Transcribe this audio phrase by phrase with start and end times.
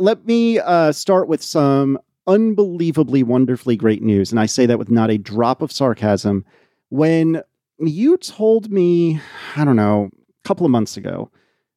[0.00, 4.30] let me uh, start with some unbelievably, wonderfully great news.
[4.30, 6.44] And I say that with not a drop of sarcasm.
[6.88, 7.42] When
[7.78, 9.20] you told me,
[9.56, 11.30] I don't know, a couple of months ago,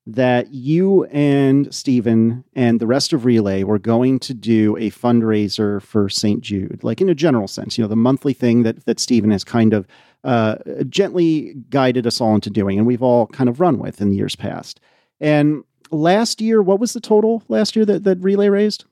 [0.05, 5.81] that you and Stephen and the rest of Relay were going to do a fundraiser
[5.81, 6.41] for St.
[6.41, 9.45] Jude, like in a general sense, you know, the monthly thing that that Stephen has
[9.45, 9.87] kind of
[10.25, 10.55] uh,
[10.89, 14.35] gently guided us all into doing, and we've all kind of run with in years
[14.35, 14.81] past.
[15.21, 18.85] And last year, what was the total last year that, that Relay raised?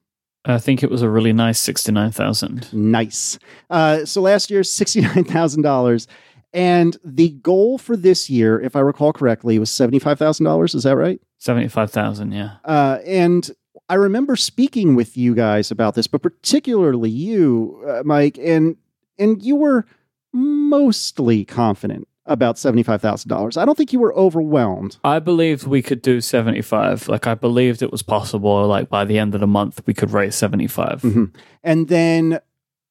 [0.43, 2.71] I think it was a really nice sixty-nine thousand.
[2.73, 3.37] Nice.
[3.69, 6.07] Uh, so last year, sixty-nine thousand dollars,
[6.51, 10.73] and the goal for this year, if I recall correctly, was seventy-five thousand dollars.
[10.73, 11.21] Is that right?
[11.37, 12.55] Seventy-five thousand, yeah.
[12.65, 13.51] Uh, and
[13.87, 18.77] I remember speaking with you guys about this, but particularly you, uh, Mike, and
[19.19, 19.85] and you were
[20.33, 23.57] mostly confident about $75,000.
[23.57, 24.97] I don't think you were overwhelmed.
[25.03, 27.07] I believed we could do 75.
[27.07, 30.11] Like, I believed it was possible, like, by the end of the month, we could
[30.11, 31.01] raise 75.
[31.01, 31.25] Mm-hmm.
[31.63, 32.39] And then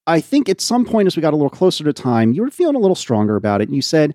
[0.06, 2.50] I think at some point, as we got a little closer to time, you were
[2.50, 3.68] feeling a little stronger about it.
[3.68, 4.14] And you said,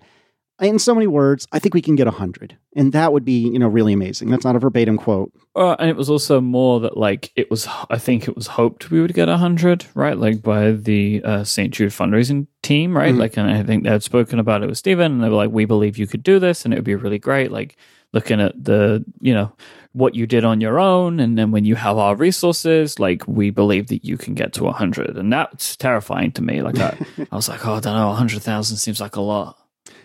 [0.60, 2.56] in so many words, I think we can get 100.
[2.74, 4.30] And that would be, you know, really amazing.
[4.30, 5.32] That's not a verbatim quote.
[5.54, 8.90] Uh, and it was also more that, like, it was, I think it was hoped
[8.90, 10.16] we would get 100, right?
[10.16, 11.72] Like, by the uh, St.
[11.72, 13.10] Jude fundraising team, right?
[13.10, 13.20] Mm-hmm.
[13.20, 15.50] Like, and I think they had spoken about it with Stephen, and they were like,
[15.50, 17.52] we believe you could do this, and it would be really great.
[17.52, 17.76] Like,
[18.12, 19.52] looking at the, you know,
[19.92, 23.50] what you did on your own, and then when you have our resources, like, we
[23.50, 25.16] believe that you can get to 100.
[25.16, 26.62] And that's terrifying to me.
[26.62, 26.98] Like, I,
[27.32, 29.56] I was like, oh, I don't know, 100,000 seems like a lot.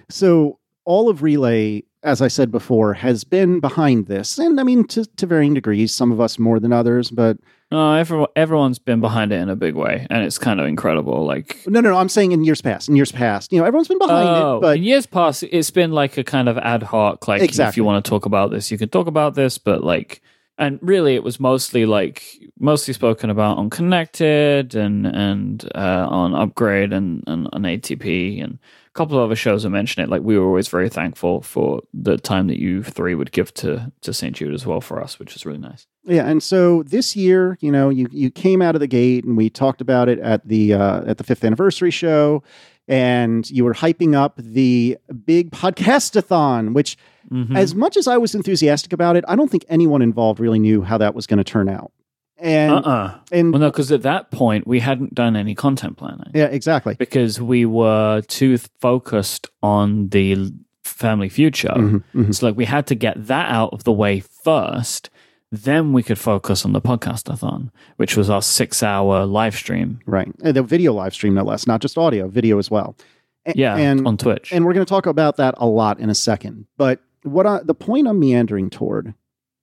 [0.09, 4.85] So all of Relay, as I said before, has been behind this, and I mean
[4.89, 5.93] to, to varying degrees.
[5.93, 7.37] Some of us more than others, but
[7.71, 11.25] uh, everyone, everyone's been behind it in a big way, and it's kind of incredible.
[11.25, 11.97] Like, no, no, no.
[11.97, 12.89] I'm saying in years past.
[12.89, 14.61] In years past, you know, everyone's been behind oh, it.
[14.61, 17.27] But in years past, it's been like a kind of ad hoc.
[17.27, 17.69] Like, exactly.
[17.69, 19.57] if you want to talk about this, you can talk about this.
[19.57, 20.21] But like,
[20.61, 22.23] and really, it was mostly like
[22.59, 28.59] mostly spoken about on Connected and and uh, on Upgrade and, and on ATP and
[28.85, 30.11] a couple of other shows i mentioned it.
[30.11, 33.91] Like we were always very thankful for the time that you three would give to
[34.01, 34.35] to St.
[34.35, 35.87] Jude as well for us, which is really nice.
[36.03, 39.35] Yeah, and so this year, you know, you you came out of the gate, and
[39.35, 42.43] we talked about it at the uh, at the fifth anniversary show,
[42.91, 46.97] and you were hyping up the big podcastathon, which,
[47.31, 47.55] mm-hmm.
[47.55, 50.81] as much as I was enthusiastic about it, I don't think anyone involved really knew
[50.81, 51.93] how that was going to turn out.
[52.37, 53.19] And uh-uh.
[53.31, 56.31] and well, no, because at that point we hadn't done any content planning.
[56.33, 56.95] Yeah, exactly.
[56.95, 60.51] Because we were too focused on the
[60.83, 61.69] family future.
[61.69, 62.31] Mm-hmm, mm-hmm.
[62.31, 65.10] So like we had to get that out of the way first.
[65.51, 69.99] Then we could focus on the podcastathon, which was our six-hour live stream.
[70.05, 72.95] Right, and the video live stream, no less, not just audio, video as well.
[73.45, 74.53] A- yeah, and on Twitch.
[74.53, 76.67] And we're going to talk about that a lot in a second.
[76.77, 79.13] But what I, the point I'm meandering toward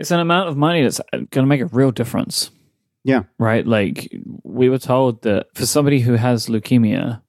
[0.00, 2.50] It's an amount of money that's going to make a real difference.
[3.04, 3.22] Yeah.
[3.38, 3.64] Right?
[3.66, 4.12] Like,
[4.42, 7.22] we were told that for somebody who has leukemia,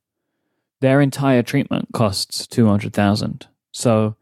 [0.81, 4.15] their entire treatment costs 200000 So,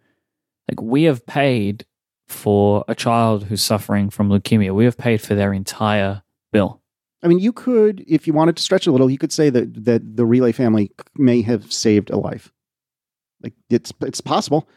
[0.69, 1.85] like, we have paid
[2.33, 4.73] for a child who's suffering from leukemia.
[4.73, 6.81] We have paid for their entire bill.
[7.23, 9.85] I mean, you could, if you wanted to stretch a little, you could say that
[9.85, 12.51] that the Relay family may have saved a life.
[13.41, 14.67] Like it's it's possible.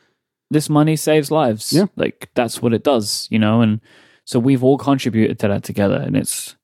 [0.50, 1.72] This money saves lives.
[1.72, 1.86] Yeah.
[1.96, 3.80] Like that's what it does, you know, and
[4.24, 6.56] so we've all contributed to that together and it's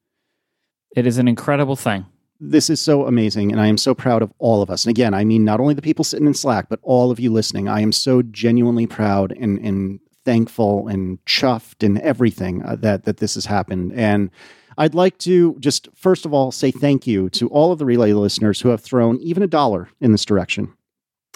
[0.97, 2.07] it is an incredible thing.
[2.39, 4.85] This is so amazing, and I am so proud of all of us.
[4.85, 7.33] And again, I mean not only the people sitting in Slack, but all of you
[7.33, 7.69] listening.
[7.69, 13.17] I am so genuinely proud and and thankful and chuffed and everything uh, that that
[13.19, 13.93] this has happened.
[13.95, 14.31] And
[14.79, 18.13] I'd like to just first of all say thank you to all of the relay
[18.13, 20.73] listeners who have thrown even a dollar in this direction,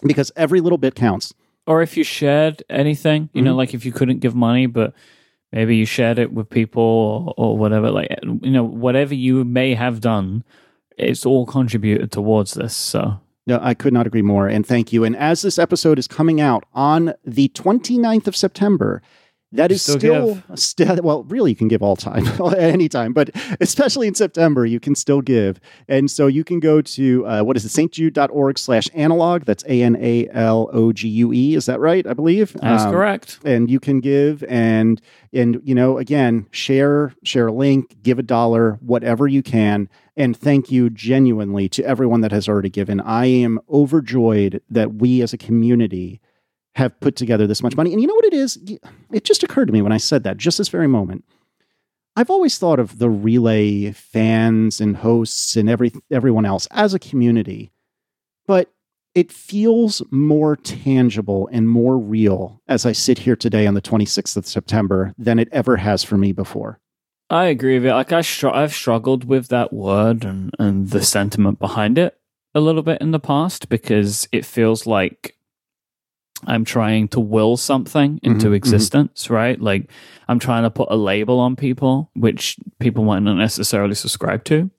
[0.04, 1.34] because every little bit counts.
[1.66, 3.56] Or if you shared anything, you know, Mhm.
[3.56, 4.94] like if you couldn't give money, but
[5.52, 9.74] maybe you shared it with people or, or whatever, like you know, whatever you may
[9.74, 10.44] have done,
[10.96, 12.74] it's all contributed towards this.
[12.74, 14.48] So No, I could not agree more.
[14.48, 15.04] And thank you.
[15.04, 19.02] And as this episode is coming out on the 29th of September,
[19.52, 22.26] that is Still still, still well, really, you can give all time,
[22.58, 25.60] anytime, but especially in September, you can still give.
[25.88, 29.44] And so you can go to, uh, what is it, stjude.org slash analog.
[29.44, 31.54] That's A N A L O G U E.
[31.54, 32.06] Is that right?
[32.06, 32.52] I believe.
[32.54, 33.38] that's Um, correct.
[33.44, 35.00] and you can give and
[35.32, 40.36] and you know again share share a link give a dollar whatever you can and
[40.36, 45.32] thank you genuinely to everyone that has already given i am overjoyed that we as
[45.32, 46.20] a community
[46.76, 48.58] have put together this much money and you know what it is
[49.12, 51.24] it just occurred to me when i said that just this very moment
[52.14, 56.98] i've always thought of the relay fans and hosts and every everyone else as a
[56.98, 57.70] community
[58.46, 58.72] but
[59.16, 64.36] it feels more tangible and more real as I sit here today on the 26th
[64.36, 66.80] of September than it ever has for me before.
[67.30, 67.94] I agree with it.
[67.94, 72.18] Like I str- I've struggled with that word and, and the sentiment behind it
[72.54, 75.35] a little bit in the past because it feels like
[76.44, 78.56] I'm trying to will something into Mhm, mhm.
[78.56, 79.60] existence, right?
[79.60, 79.90] Like
[80.28, 84.70] I'm trying to put a label on people, which people might not necessarily subscribe to.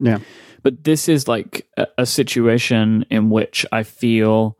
[0.00, 0.18] Yeah.
[0.62, 4.58] But this is like a, a situation in which I feel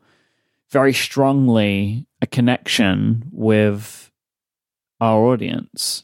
[0.71, 4.11] very strongly a connection with
[4.99, 6.03] our audience,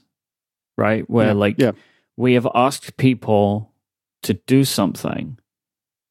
[0.77, 1.09] right?
[1.09, 1.71] Where Yeah, like yeah.
[2.15, 3.71] we have asked people
[4.21, 5.37] to do something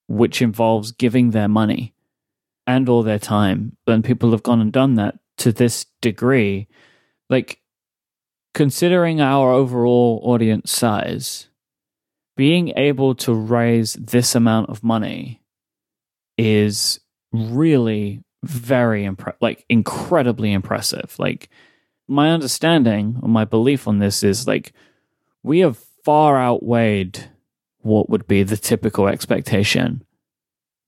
[0.08, 1.94] which involves giving their money
[2.66, 6.68] and all their time, and people have gone and done that to this degree.
[7.28, 7.60] Like
[8.54, 11.48] considering our overall audience size,
[12.36, 15.42] being able to raise this amount of money
[16.38, 17.00] is
[17.32, 21.14] really very impre- like incredibly impressive.
[21.18, 21.48] Like
[22.08, 24.72] my understanding or my belief on this is like
[25.42, 27.30] we have far outweighed
[27.80, 30.04] what would be the typical expectation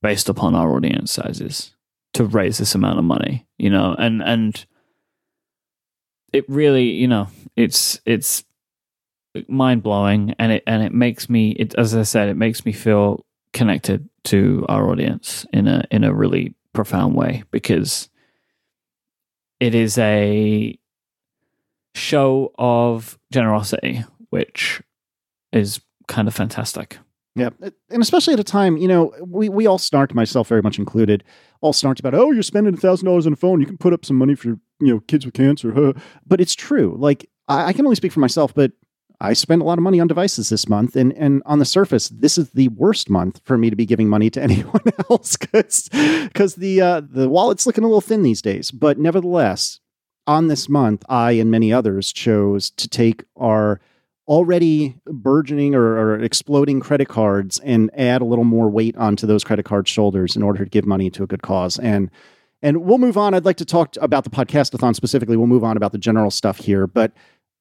[0.05, 1.75] based upon our audience sizes
[2.13, 4.67] to raise this amount of money, you know, and and
[6.31, 8.45] it really, you know, it's it's
[9.49, 12.73] mind blowing and it and it makes me it as I said, it makes me
[12.73, 13.25] feel
[13.55, 18.11] connected to our audience in a in a really profound way because
[19.59, 20.79] it is a
[21.95, 24.83] show of generosity, which
[25.51, 26.99] is kind of fantastic.
[27.37, 27.51] Yeah.
[27.91, 31.25] And especially at a time, you know, we, we all snarked, myself very much included,
[31.61, 33.61] all snarked about, oh, you're spending $1,000 on a phone.
[33.61, 35.73] You can put up some money for, you know, kids with cancer.
[35.73, 35.95] Huh.
[36.27, 36.97] But it's true.
[36.99, 38.73] Like, I, I can only speak for myself, but
[39.21, 40.95] I spent a lot of money on devices this month.
[40.95, 44.09] And, and on the surface, this is the worst month for me to be giving
[44.09, 48.71] money to anyone else because the, uh, the wallet's looking a little thin these days.
[48.71, 49.81] But nevertheless,
[50.27, 53.81] on this month, I and many others chose to take our
[54.27, 59.45] already burgeoning or, or, exploding credit cards and add a little more weight onto those
[59.45, 61.79] credit card shoulders in order to give money to a good cause.
[61.79, 62.11] And
[62.63, 63.35] and we'll move on.
[63.35, 65.37] I'd like to talk about the podcastathon specifically.
[65.37, 67.13] We'll move on about the general stuff here, but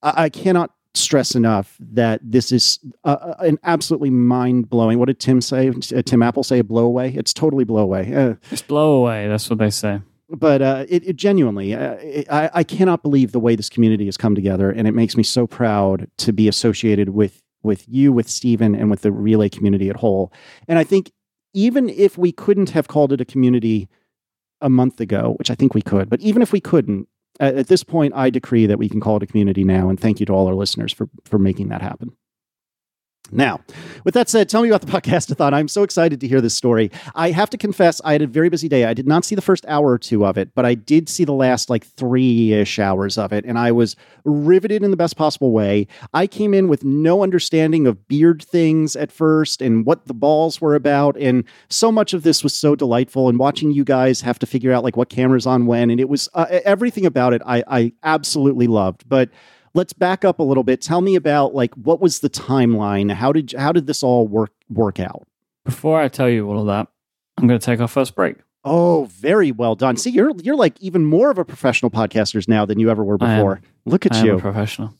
[0.01, 4.99] I, I cannot stress enough that this is uh, an absolutely mind blowing.
[4.99, 5.69] What did Tim say?
[5.69, 6.61] Uh, Tim Apple say?
[6.61, 7.13] Blow away.
[7.15, 8.13] It's totally blow away.
[8.13, 9.27] Uh, It's blow away.
[9.27, 10.01] That's what they say.
[10.35, 11.95] But uh, it, it genuinely, uh,
[12.29, 15.45] I cannot believe the way this community has come together, and it makes me so
[15.45, 19.95] proud to be associated with with you, with Stephen, and with the relay community at
[19.95, 20.33] whole.
[20.67, 21.11] And I think
[21.53, 23.87] even if we couldn't have called it a community
[24.59, 27.07] a month ago, which I think we could, but even if we couldn't,
[27.39, 29.87] at, at this point, I decree that we can call it a community now.
[29.87, 32.17] And thank you to all our listeners for for making that happen.
[33.33, 33.61] Now,
[34.03, 35.53] with that said, tell me about the podcastathon.
[35.53, 36.91] I'm so excited to hear this story.
[37.15, 38.85] I have to confess, I had a very busy day.
[38.85, 41.25] I did not see the first hour or two of it, but I did see
[41.25, 45.17] the last like three ish hours of it, and I was riveted in the best
[45.17, 45.87] possible way.
[46.13, 50.61] I came in with no understanding of beard things at first and what the balls
[50.61, 53.29] were about, and so much of this was so delightful.
[53.29, 56.09] And watching you guys have to figure out like what cameras on when, and it
[56.09, 57.41] was uh, everything about it.
[57.45, 59.29] I, I absolutely loved, but
[59.73, 60.81] let's back up a little bit.
[60.81, 63.11] Tell me about like what was the timeline?
[63.11, 65.27] How did how did this all work work out?
[65.65, 66.87] Before I tell you all of that,
[67.37, 68.35] I'm going to take our first break.
[68.65, 69.97] Oh, very well done.
[69.97, 73.17] See, you're you're like even more of a professional podcasters now than you ever were
[73.17, 73.61] before.
[73.85, 74.39] Look at I you.
[74.39, 74.93] professional.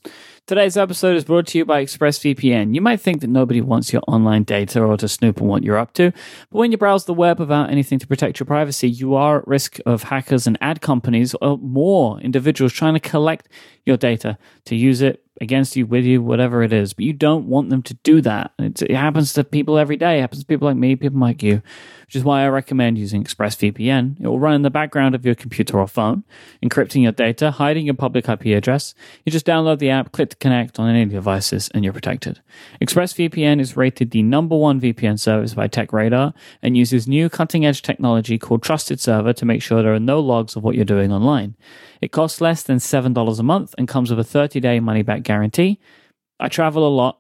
[0.46, 2.76] Today's episode is brought to you by ExpressVPN.
[2.76, 5.78] You might think that nobody wants your online data or to snoop on what you're
[5.78, 6.12] up to,
[6.52, 9.48] but when you browse the web without anything to protect your privacy, you are at
[9.48, 13.48] risk of hackers and ad companies or more individuals trying to collect
[13.86, 16.94] your data to use it against you, with you, whatever it is.
[16.94, 18.52] But you don't want them to do that.
[18.60, 20.18] It happens to people every day.
[20.18, 21.62] It happens to people like me, people like you,
[22.06, 24.22] which is why I recommend using ExpressVPN.
[24.22, 26.24] It will run in the background of your computer or phone,
[26.64, 28.94] encrypting your data, hiding your public IP address.
[29.26, 32.42] You just download the app, click connect on any devices, and you're protected.
[32.82, 37.82] ExpressVPN is rated the number one VPN service by TechRadar and uses new cutting edge
[37.82, 41.12] technology called Trusted Server to make sure there are no logs of what you're doing
[41.12, 41.56] online.
[42.02, 45.24] It costs less than $7 a month and comes with a 30 day money back
[45.24, 45.80] guarantee.
[46.40, 47.20] I travel a lot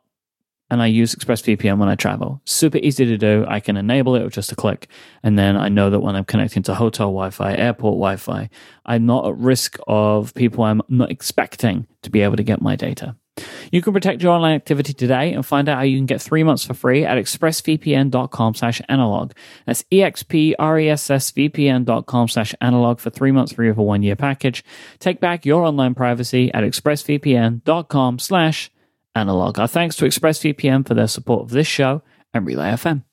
[0.73, 2.41] and I use ExpressVPN when I travel.
[2.45, 3.45] Super easy to do.
[3.47, 4.87] I can enable it with just a click.
[5.21, 8.49] And then I know that when I'm connecting to hotel Wi Fi, airport Wi Fi,
[8.83, 12.75] I'm not at risk of people I'm not expecting to be able to get my
[12.75, 13.15] data.
[13.71, 16.43] You can protect your online activity today and find out how you can get three
[16.43, 19.33] months for free at expressvpn.com slash analog.
[19.65, 24.65] That's expressvpn.com slash analog for three months free of a one year package.
[24.99, 28.71] Take back your online privacy at expressvpn.com slash
[29.15, 29.59] analog.
[29.59, 32.01] Our thanks to ExpressVPN for their support of this show
[32.33, 33.03] and Relay FM.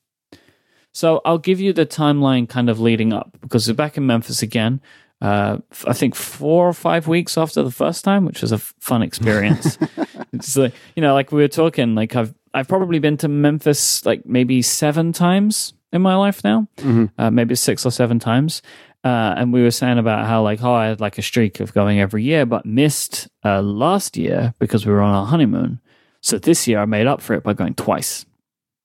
[0.92, 4.42] So I'll give you the timeline kind of leading up because we're back in Memphis
[4.42, 4.80] again.
[5.21, 9.02] Uh, I think four or five weeks after the first time, which was a fun
[9.02, 9.78] experience.
[10.33, 14.04] it's like you know, like we were talking, like I've I've probably been to Memphis
[14.07, 17.07] like maybe seven times in my life now, mm-hmm.
[17.19, 18.62] uh, maybe six or seven times.
[19.04, 21.75] Uh, and we were saying about how like oh I had like a streak of
[21.75, 25.80] going every year, but missed uh, last year because we were on our honeymoon.
[26.21, 28.27] So this year I made up for it by going twice.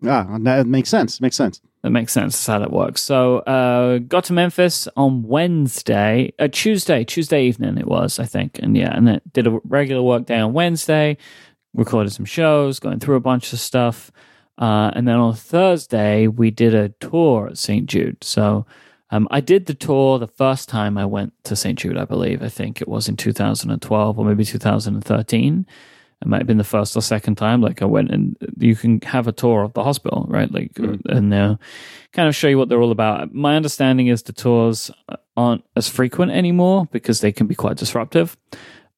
[0.06, 1.22] Ah, that makes sense.
[1.22, 1.62] Makes sense.
[1.82, 2.34] That makes sense.
[2.34, 3.02] That's how that works.
[3.02, 8.60] So, uh, got to Memphis on Wednesday, uh, Tuesday, Tuesday evening it was, I think.
[8.62, 11.18] And yeah, and then did a regular work day on Wednesday,
[11.74, 14.12] recorded some shows, going through a bunch of stuff.
[14.58, 17.86] Uh, and then on Thursday, we did a tour at St.
[17.86, 18.24] Jude.
[18.24, 18.66] So,
[19.12, 21.78] um, I did the tour the first time I went to St.
[21.78, 22.42] Jude, I believe.
[22.42, 25.66] I think it was in 2012 or maybe 2013
[26.22, 29.02] it might have been the first or second time like i went and you can
[29.02, 30.52] have a tour of the hospital right?
[30.52, 31.10] Like mm-hmm.
[31.10, 31.56] and uh,
[32.12, 33.34] kind of show you what they're all about.
[33.34, 34.92] My understanding is the tours
[35.36, 38.38] aren't as frequent anymore because they can be quite disruptive.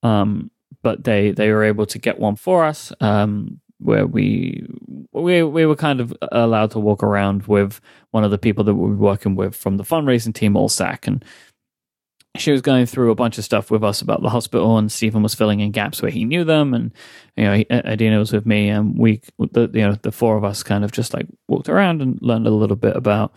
[0.03, 0.51] Um,
[0.83, 4.67] but they they were able to get one for us um, where we
[5.11, 7.81] we we were kind of allowed to walk around with
[8.11, 11.25] one of the people that we were working with from the fundraising team, ALSAC, and
[12.39, 15.23] she was going through a bunch of stuff with us about the hospital, and Stephen
[15.23, 16.93] was filling in gaps where he knew them, and
[17.35, 20.43] you know, uh, Adina was with me, and we, the you know, the four of
[20.43, 23.33] us kind of just like walked around and learned a little bit about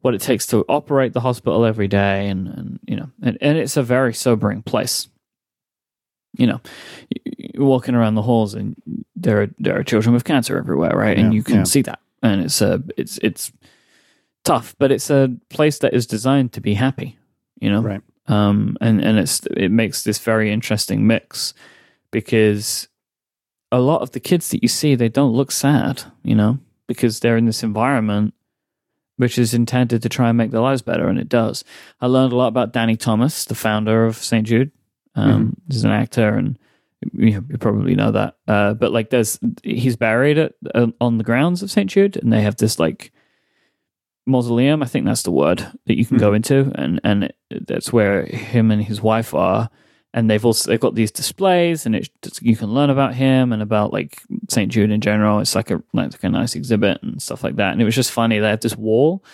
[0.00, 3.58] what it takes to operate the hospital every day, and and you know, and, and
[3.58, 5.08] it's a very sobering place.
[6.38, 6.60] You know,
[7.36, 8.76] you're walking around the halls, and
[9.16, 11.18] there are there are children with cancer everywhere, right?
[11.18, 11.64] Yeah, and you can yeah.
[11.64, 13.52] see that, and it's a it's it's
[14.44, 17.18] tough, but it's a place that is designed to be happy.
[17.60, 21.52] You know, right um, and and it's it makes this very interesting mix
[22.10, 22.88] because
[23.72, 27.20] a lot of the kids that you see they don't look sad, you know, because
[27.20, 28.34] they're in this environment
[29.20, 31.62] which is intended to try and make their lives better, and it does.
[32.00, 34.46] I learned a lot about Danny Thomas, the founder of St.
[34.46, 34.70] Jude.
[35.14, 35.50] Um, mm-hmm.
[35.68, 36.58] He's an actor, and
[37.12, 38.38] you, you probably know that.
[38.48, 41.90] Uh, but like, there's he's buried at, uh, on the grounds of St.
[41.90, 43.12] Jude, and they have this like
[44.26, 44.82] mausoleum.
[44.82, 46.26] I think that's the word that you can mm-hmm.
[46.26, 49.70] go into, and and that's where him and his wife are.
[50.12, 52.10] And they've also they've got these displays, and it's
[52.40, 55.40] you can learn about him and about like Saint Jude in general.
[55.40, 57.72] It's like a like a nice exhibit and stuff like that.
[57.72, 58.38] And it was just funny.
[58.38, 59.24] They have this wall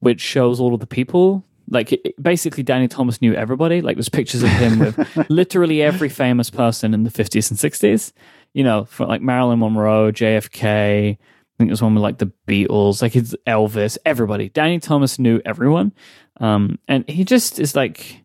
[0.00, 3.80] which shows all of the people like it, basically Danny Thomas knew everybody.
[3.80, 8.12] Like there's pictures of him with literally every famous person in the 50s and 60s.
[8.52, 11.18] You know, like Marilyn Monroe, JFK,
[11.56, 14.50] I think there's one with like the Beatles, like it's Elvis, everybody.
[14.50, 15.92] Danny Thomas knew everyone.
[16.38, 18.24] Um, and he just is like,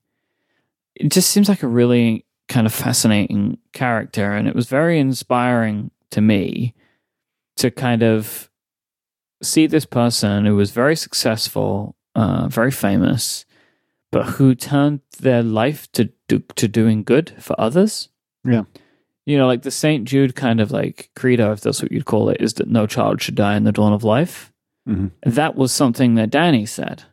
[0.96, 4.34] it just seems like a really kind of fascinating character.
[4.34, 6.76] And it was very inspiring to me
[7.56, 8.52] to kind of
[9.42, 13.46] see this person who was very successful, uh, very famous,
[14.12, 18.10] but who turned their life to to doing good for others.
[18.44, 18.64] Yeah.
[19.26, 20.06] You know, like the St.
[20.06, 23.22] Jude kind of like credo, if that's what you'd call it, is that no child
[23.22, 24.52] should die in the dawn of life.
[24.88, 25.12] Mhm.
[25.24, 27.04] That was something that Danny said.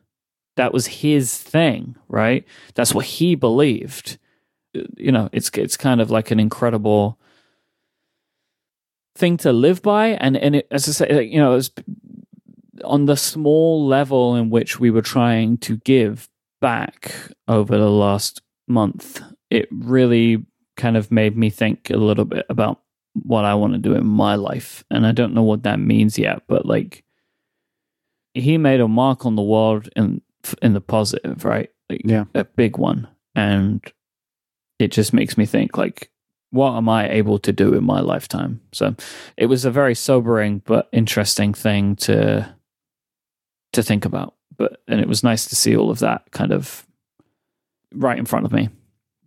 [0.56, 2.44] That was his thing, right?
[2.74, 4.18] That's what he believed.
[4.96, 7.18] You know, it's it's kind of like an incredible
[9.14, 11.70] thing to live by, and and it, as I say, like, you know, was
[12.84, 16.28] on the small level in which we were trying to give
[16.60, 17.12] back
[17.48, 19.22] over the last month.
[19.50, 20.44] It really
[20.78, 22.80] kind of made me think a little bit about
[23.24, 26.18] what I want to do in my life, and I don't know what that means
[26.18, 27.04] yet, but like
[28.34, 30.22] he made a mark on the world in
[30.62, 31.70] in the positive, right?
[31.90, 32.24] Like, Yeah.
[32.34, 33.82] a big one, and
[34.78, 36.10] it just makes me think like,
[36.50, 38.60] what am I able to do in my lifetime?
[38.72, 38.94] So
[39.36, 42.54] it was a very sobering but interesting thing to
[43.72, 44.34] to think about.
[44.56, 46.86] But and it was nice to see all of that kind of
[47.94, 48.68] right in front of me.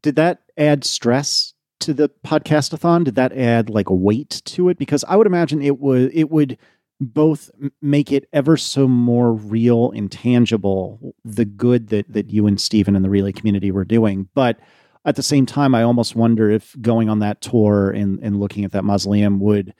[0.02, 3.04] Did that add stress to the podcastathon?
[3.04, 4.78] Did that add like weight to it?
[4.78, 6.58] Because I would imagine it would it would
[7.00, 7.50] both
[7.82, 12.96] make it ever so more real and tangible the good that that you and Stephen
[12.96, 14.60] and the relay community were doing, but
[15.04, 18.66] at the same time, I almost wonder if going on that tour and, and looking
[18.66, 19.74] at that mausoleum would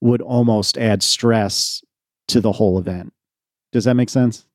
[0.00, 1.82] would almost add stress
[2.28, 3.12] to the whole event.
[3.72, 4.46] Does that make sense?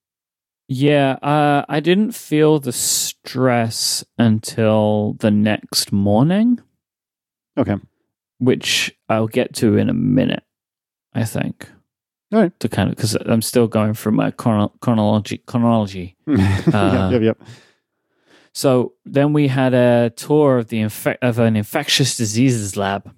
[0.68, 6.60] Yeah, uh, I didn't feel the stress until the next morning,
[7.58, 7.76] Okay.
[8.40, 10.44] which I'll get to in a minute.
[11.14, 11.70] I think.
[12.34, 12.60] All right.
[12.60, 16.18] To kind of because I'm still going through my chrono- chronology chronology.
[16.28, 17.42] yep, yep, yep.
[18.54, 23.14] So then we had a tour of the infe- of an infectious diseases lab.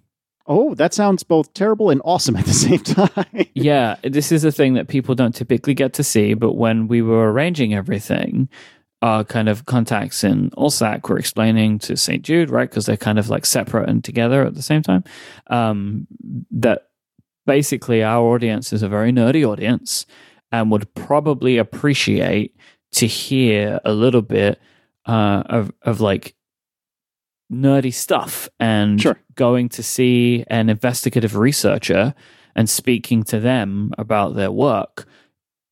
[0.47, 3.47] Oh, that sounds both terrible and awesome at the same time.
[3.53, 6.33] yeah, this is a thing that people don't typically get to see.
[6.33, 8.47] But when we were arranging everything,
[9.01, 12.23] our kind of contacts in ALSAC were explaining to St.
[12.23, 12.69] Jude, right?
[12.69, 15.03] Because they're kind of like separate and together at the same time.
[15.47, 16.07] Um,
[16.51, 16.87] that
[17.45, 20.05] basically our audience is a very nerdy audience
[20.51, 22.55] and would probably appreciate
[22.93, 24.59] to hear a little bit
[25.05, 26.35] uh, of of like
[27.51, 29.17] nerdy stuff and Sure.
[29.35, 32.13] going to see an investigative researcher
[32.55, 35.05] and speaking to them about their work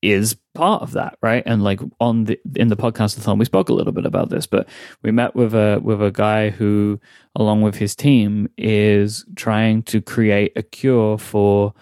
[0.02, 3.70] is part of that right and like on the in the podcast thon we spoke
[3.70, 4.70] a little bit about this but
[5.02, 7.00] we met with a with a guy who
[7.36, 11.74] along with his team is trying to create a cure for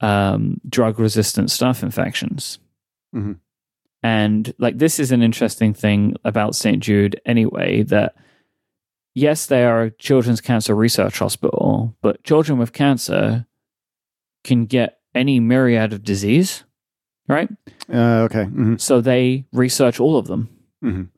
[0.00, 2.58] um, drug resistant staph infections
[3.14, 3.36] Mhm.
[4.02, 8.14] and like this is an interesting thing about st jude anyway that
[9.14, 13.46] yes, they are a children's cancer research hospital, but children with cancer
[14.44, 16.64] can get any myriad of disease,
[17.28, 17.48] right?
[17.92, 18.44] Uh, okay.
[18.44, 20.48] mhm, So they research all of them
[20.82, 21.08] mhm.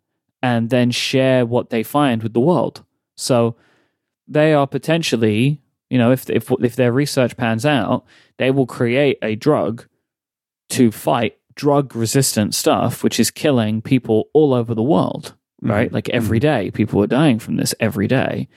[0.42, 2.85] and then share what they find with the world.
[3.16, 3.57] So
[4.26, 8.04] they are potentially, you know, if if if their research pans out,
[8.38, 9.87] they will create a drug
[10.70, 15.87] to fight drug resistant stuff, which is killing people all over the world right?
[15.87, 15.94] Mm-hmm.
[15.94, 16.16] Like mm-hmm.
[16.16, 18.48] every day, people are dying from this every day.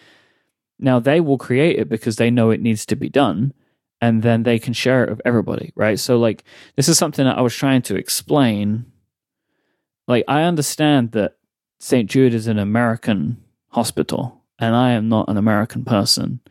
[0.80, 3.54] Now they will create it because they know it needs to be done,
[4.00, 6.00] and then they can share it with everybody, right?
[6.00, 6.44] So, like,
[6.76, 8.86] this is something that I was trying to explain.
[10.08, 11.38] Like, I understand that
[11.80, 12.10] St.
[12.10, 16.42] Jude is an American hospital, and I am not an American person.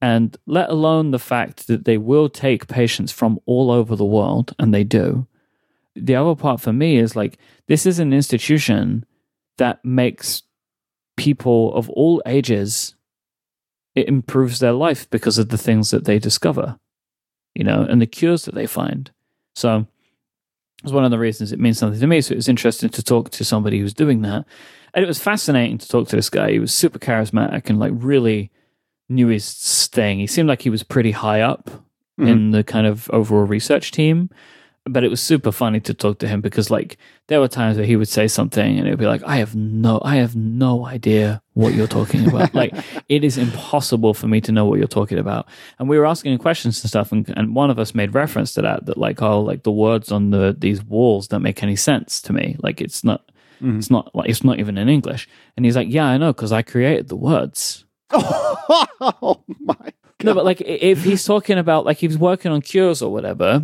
[0.00, 4.54] And let alone the fact that they will take patients from all over the world,
[4.58, 5.26] and they do.
[5.94, 9.04] The other part for me is like, this is an institution
[9.58, 10.42] that makes
[11.16, 12.94] people of all ages
[13.94, 16.78] it improves their life because of the things that they discover
[17.58, 19.10] you know and the cures that they find.
[19.54, 19.86] So
[20.84, 22.20] it's one of the reasons it means something to me.
[22.20, 24.46] So it was interesting to talk to somebody who's doing that.
[24.94, 26.52] And it was fascinating to talk to this guy.
[26.52, 28.50] He was super charismatic and like really
[29.08, 30.20] knew his thing.
[30.20, 32.28] He seemed like he was pretty high up mm-hmm.
[32.28, 34.30] in the kind of overall research team
[34.92, 36.96] but it was super funny to talk to him because like
[37.28, 39.54] there were times where he would say something and it would be like i have
[39.54, 42.52] no i have no idea what you're talking about.
[42.62, 42.74] Like
[43.08, 45.48] it is impossible for me to know what you're talking about.
[45.78, 48.62] And we were asking questions and stuff and, and one of us made reference to
[48.62, 52.20] that that like oh like the words on the these walls don't make any sense
[52.22, 52.56] to me.
[52.62, 53.22] Like it's not
[53.60, 53.78] Mhm.
[53.78, 55.28] it's not like it's not even in english.
[55.56, 57.84] And he's like yeah i know because i created the words.
[58.20, 59.92] Oh my god.
[60.24, 63.62] no, but like if he's talking about like he's working on cures or whatever,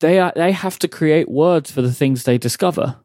[0.00, 2.96] they are they have to create words for the things they discover,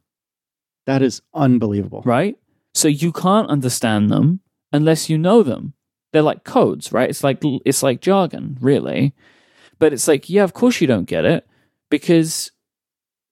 [0.86, 2.02] that is unbelievable.
[2.06, 2.38] right?
[2.74, 4.40] So you can't understand them
[4.72, 5.74] unless you know them.
[6.14, 7.10] They're like codes, right?
[7.10, 9.14] It's like it's like jargon, really.
[9.80, 11.48] but it's like, yeah, of course you don't get it
[11.90, 12.52] because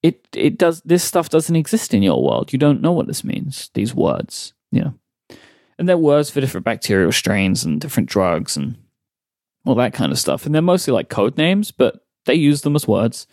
[0.02, 2.54] it it does this stuff doesn't exist in your world.
[2.54, 3.70] You don't know what this means.
[3.74, 4.94] These words, you know,
[5.78, 8.78] and they're words for different bacterial strains and different drugs and
[9.66, 10.46] all that kind of stuff.
[10.46, 13.28] And they're mostly like code names, but they use them as words.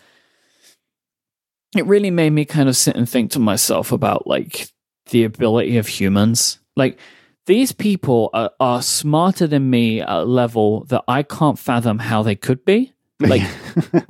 [1.76, 4.68] It really made me kind of sit and think to myself about like
[5.10, 6.58] the ability of humans.
[6.74, 6.98] Like
[7.46, 12.22] these people are, are smarter than me at a level that I can't fathom how
[12.22, 12.92] they could be.
[13.20, 13.48] Like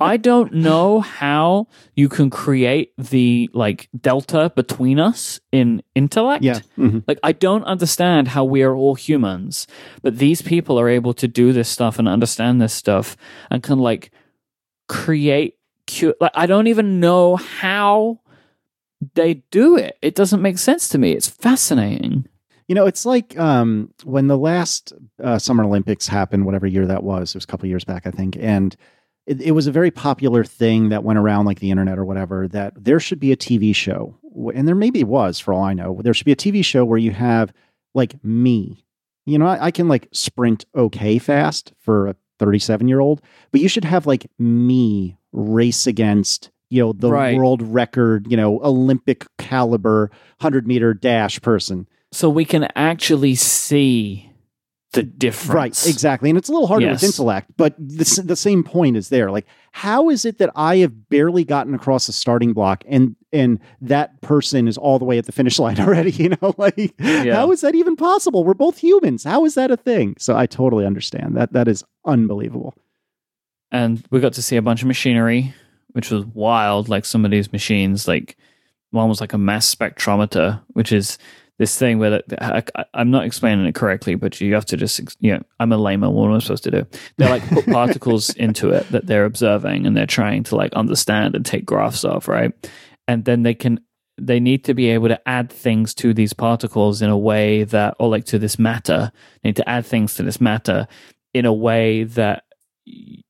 [0.01, 6.43] I don't know how you can create the like delta between us in intellect.
[6.43, 6.59] Yeah.
[6.77, 7.05] Mhm.
[7.07, 9.65] Like I don't understand how we are all humans,
[10.01, 13.15] but these people are able to do this stuff and understand this stuff
[13.49, 14.11] and can like
[14.89, 15.55] create
[15.87, 18.19] cu- like I don't even know how
[19.13, 19.97] they do it.
[20.01, 21.11] It doesn't make sense to me.
[21.11, 22.27] It's fascinating.
[22.67, 27.03] You know, it's like um, when the last uh, Summer Olympics happened, whatever year that
[27.03, 27.31] was.
[27.31, 28.75] It was a couple years back, I think, and
[29.25, 32.47] it, it was a very popular thing that went around like the internet or whatever.
[32.47, 34.17] That there should be a TV show,
[34.53, 36.97] and there maybe was, for all I know, there should be a TV show where
[36.97, 37.53] you have
[37.93, 38.83] like me.
[39.25, 43.21] You know, I, I can like sprint okay fast for a 37 year old,
[43.51, 47.37] but you should have like me race against you know the Right.
[47.37, 51.87] world record, you know, Olympic caliber 100 meter dash person.
[52.11, 54.31] So we can actually see
[54.93, 55.53] the difference.
[55.53, 56.29] Right, exactly.
[56.29, 57.03] And it's a little harder with Yes.
[57.03, 59.29] intellect, but the, the same point is there.
[59.31, 63.59] Like, how is it that I have barely gotten across the starting block and and
[63.81, 66.11] that person is all the way at the finish line already?
[66.11, 68.43] You know, like how is that even possible?
[68.43, 69.23] We're both humans.
[69.25, 70.15] How is that a thing?
[70.19, 71.53] So I totally understand that.
[71.53, 72.73] That is unbelievable.
[73.71, 75.53] And we got to see a bunch of machinery,
[75.91, 76.89] which was wild.
[76.89, 78.37] Like some of these machines, like
[78.91, 81.17] one was like a mass spectrometer, which is
[81.57, 85.01] this thing where the, I, I'm not explaining it correctly, but you have to just,
[85.19, 86.13] you know, I'm a layman.
[86.13, 86.87] What am I supposed to do?
[87.17, 91.35] They like put particles into it that they're observing and they're trying to like understand
[91.35, 92.53] and take graphs of, right?
[93.07, 93.79] And then they can,
[94.19, 97.95] they need to be able to add things to these particles in a way that,
[97.99, 100.87] or like to this matter, they need to add things to this matter
[101.33, 102.43] in a way that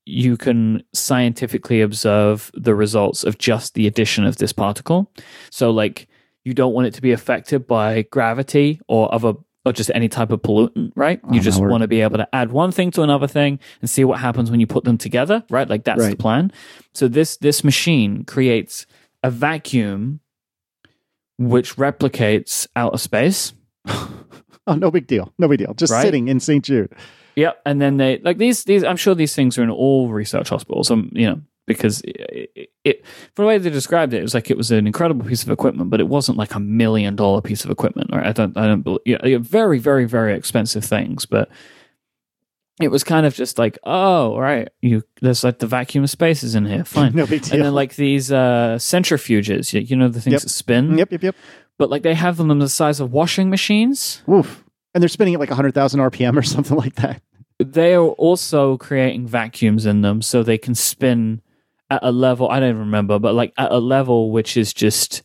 [0.04, 5.10] you can scientifically observe the results of just the addition of this particle.
[5.50, 6.08] So, like,
[6.44, 10.30] you don't want it to be affected by gravity or other or just any type
[10.30, 11.20] of pollutant, right?
[11.24, 13.90] Oh, you just want to be able to add one thing to another thing and
[13.90, 15.68] see what happens when you put them together, right?
[15.68, 16.52] Like that's the plan.
[16.94, 18.86] So this this machine creates
[19.22, 20.20] a vacuum
[21.38, 23.52] which replicates outer space.
[24.70, 25.32] Oh, no big deal.
[25.38, 25.72] No big deal.
[25.72, 26.02] Just Right?
[26.02, 26.62] sitting in St.
[26.62, 26.92] Jude.
[27.38, 28.64] Yep, and then they like these.
[28.64, 30.90] These I'm sure these things are in all research hospitals.
[30.90, 34.34] Um, you know, because it, it, it from the way they described it, it was
[34.34, 37.40] like it was an incredible piece of equipment, but it wasn't like a million dollar
[37.40, 38.10] piece of equipment.
[38.12, 38.26] Right?
[38.26, 38.56] I don't.
[38.56, 38.82] I don't.
[38.82, 41.48] believe Yeah, very, very, very expensive things, but
[42.80, 46.56] it was kind of just like, oh, right, you there's like the vacuum of spaces
[46.56, 47.14] in here, fine.
[47.14, 50.42] No big And then like these uh, centrifuges, you, you know the things Yep.
[50.42, 51.36] that spin, yep, yep, yep.
[51.78, 54.22] but like they have them the size of washing machines.
[54.26, 54.64] Woof.
[54.94, 57.22] And they're spinning at like 100,000 RPM or something like that.
[57.58, 61.40] They are also creating vacuums in them so they can spin
[61.90, 65.22] at a level I don't even remember, but like at a level which is just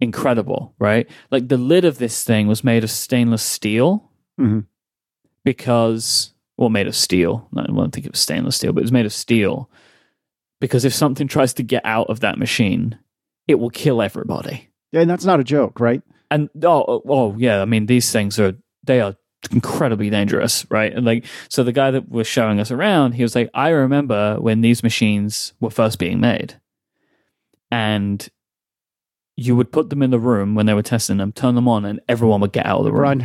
[0.00, 1.08] incredible, right?
[1.30, 4.64] Like the lid of this thing was made of stainless steel Mhm.
[5.44, 7.48] because well made of steel.
[7.56, 9.70] I don't think it was stainless steel, but it was made of steel.
[10.60, 12.98] Because if something tries to get out of that machine,
[13.48, 14.68] it will kill everybody.
[14.92, 16.02] Yeah, And that's not a joke, right?
[16.30, 19.16] And oh, oh, oh yeah, I mean these things are they are
[19.50, 20.92] incredibly dangerous, right?
[20.92, 24.36] And like so the guy that was showing us around, he was like, I remember
[24.40, 26.60] when these machines were first being made.
[27.70, 28.28] And
[29.36, 31.84] you would put them in the room when they were testing them, turn them on,
[31.84, 33.24] and everyone would get out of the room.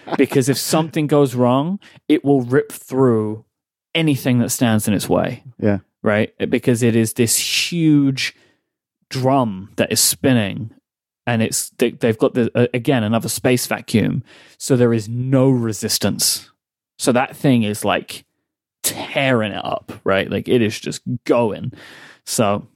[0.20, 3.46] Because if something goes wrong, it will rip through
[3.94, 5.44] anything that stands in its way.
[5.58, 5.78] Yeah.
[6.02, 6.34] Right?
[6.50, 8.36] Because it is this huge
[9.08, 10.74] drum that is spinning
[11.30, 14.22] and it's they, they've got the uh, again another space vacuum.
[14.58, 16.50] So there is no resistance.
[16.98, 18.24] So that thing is like
[18.82, 20.30] tearing it up right?
[20.30, 21.72] Like it is just going.
[22.24, 22.66] So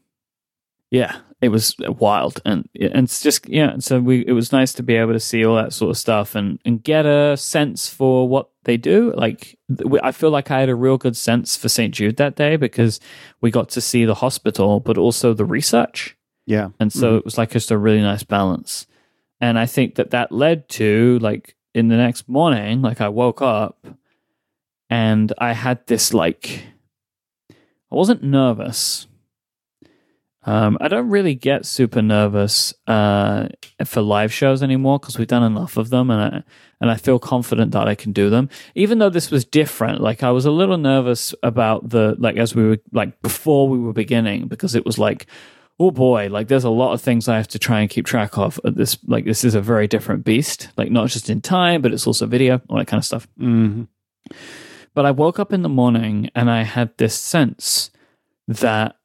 [0.91, 2.41] yeah it was wild.
[2.45, 5.45] And and it's just yeah so we it was nice to be able to see
[5.45, 9.13] all that sort of stuff and and get a sense for what they do.
[9.17, 9.59] Like
[10.03, 13.01] i feel like i had a real good sense for st jude that day because
[13.41, 16.69] we got to see the hospital but also the research yeah.
[16.81, 18.87] and so it was like just a really nice balance
[19.41, 23.43] and i think that that led to like in the next morning like i woke
[23.43, 23.87] up
[24.91, 26.65] and i had this like
[27.51, 29.07] i wasn't nervous
[30.47, 33.49] Um, I don't really get super nervous uh,
[33.87, 36.43] for live shows anymore because we've done enough of them, and I,
[36.83, 38.51] and I feel confident that I can do them.
[38.75, 42.55] Even though this was different, like I was a little nervous about the like as
[42.55, 45.25] we were like before we were beginning because it was like,
[45.81, 48.39] oh boy, like there's a lot of things I have to try and keep track
[48.39, 48.61] of.
[48.65, 51.93] At this like this is a very different beast, like not just in time, but
[51.93, 53.27] it's also video, all that kind of stuff.
[53.37, 53.85] hmm
[54.95, 57.91] But I woke up in the morning and I had this sense
[58.47, 58.97] that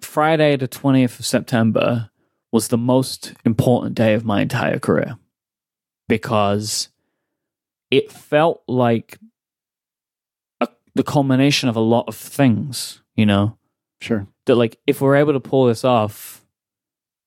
[0.00, 2.10] Friday, the 20th of September,
[2.52, 5.18] was the most important day of my entire career
[6.08, 6.88] because
[7.90, 9.18] it felt like
[10.60, 13.58] a, the culmination of a lot of things, you know,
[14.00, 14.26] Sure.
[14.46, 16.44] That like if we're able to pull this off,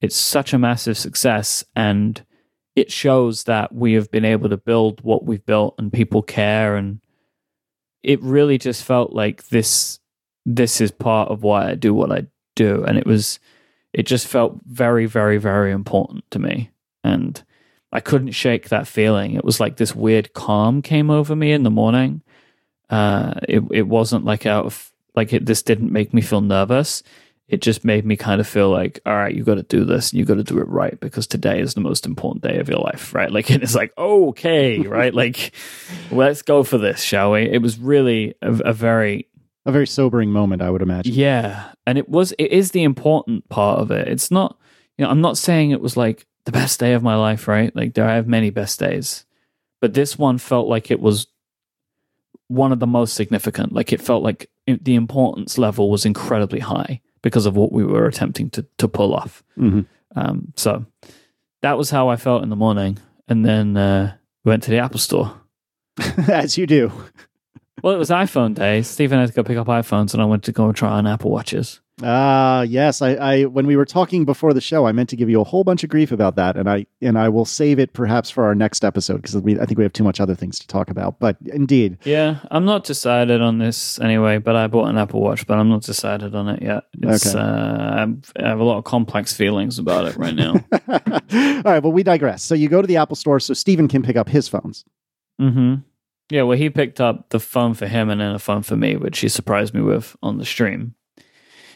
[0.02, 2.24] it's such a massive success and
[2.76, 6.76] it shows that we have been able to build what we've built and people care
[6.76, 7.00] and
[8.04, 10.00] it really just felt like this
[10.46, 13.40] this is part of why I do what I do and it was
[13.94, 16.70] it just felt very very very important to me
[17.04, 17.44] and
[17.92, 19.34] I couldn't shake that feeling.
[19.34, 22.22] It was like this weird calm came over me in the morning.
[22.90, 27.04] Uh it it wasn't like out of like it this didn't make me feel nervous.
[27.50, 30.12] It just made me kind of feel like all right you got to do this
[30.12, 32.70] and you got to do it right because today is the most important day of
[32.70, 33.32] your life right?
[33.32, 35.14] Like it's like okay right?
[35.14, 35.52] Like
[36.12, 37.42] let's go for this shall we?
[37.42, 39.28] It was really a, a very
[39.66, 41.14] A very sobering moment, I would imagine.
[41.14, 44.08] yeah and it was it is the important part of it.
[44.08, 44.58] It's not
[44.98, 47.74] you know i'm not saying it was like the best day of my life right?
[47.76, 49.26] Like there i have many best days
[49.80, 51.28] but this one felt like it was
[52.50, 53.74] one of the most significant.
[53.74, 58.06] Like it felt like the importance level was incredibly high because of what we were
[58.06, 59.44] attempting to to pull off.
[59.56, 59.82] Hmm
[60.16, 60.86] um so
[61.62, 62.98] that was how i felt in the morning.
[63.28, 65.34] And then uh went to the apple store.
[66.28, 66.92] As you do.
[67.88, 70.44] Well it was iphone day stephen had to go pick up iphones and i went
[70.44, 73.02] to go try on apple watches Ah, yes.
[73.02, 75.44] I, I when we were talking before the show, I meant to give you a
[75.44, 78.46] whole bunch of grief about that, and I and I will save it perhaps for
[78.46, 81.20] our next episode because I think we have too much other things to talk about.
[81.20, 85.48] But indeed, Yeah, I'm not decided on this anyway, but I bought an Apple Watch,
[85.48, 86.84] but I'm not decided on it yet.
[87.02, 87.40] It's, Okay.
[87.44, 88.06] uh,
[88.44, 90.52] I have a lot of complex feelings about it right now.
[90.88, 91.82] all right.
[91.82, 92.44] Well, we digress.
[92.44, 94.86] So you go to the Apple store so Stephen can pick up his phones.
[95.40, 95.78] hmm
[96.30, 98.98] Yeah, well, he picked up the phone for him and then a phone for me,
[98.98, 100.96] which he surprised me with on the stream.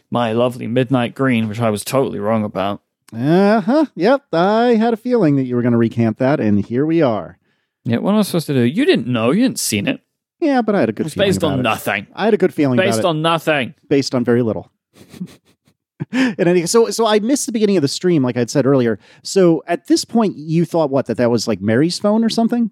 [0.10, 2.82] My lovely midnight green, which I was totally wrong about.
[3.16, 3.86] Uh huh.
[3.96, 4.26] Yep.
[4.34, 7.38] I had a feeling that you were going to recant that, and here we are.
[7.86, 8.62] Yeah, what am I supposed to do?
[8.62, 10.02] You didn't know, you hadn't seen it.
[10.40, 11.64] Yeah, but I had a good It's feeling based on it.
[11.64, 12.08] nothing.
[12.14, 13.74] I had a good feeling Based on nothing.
[13.90, 14.72] based on very little.
[16.12, 19.00] and any, so, so I missed the beginning of the stream, like I'd said earlier.
[19.24, 22.72] So at this point, you thought what that that was like Mary's phone or something?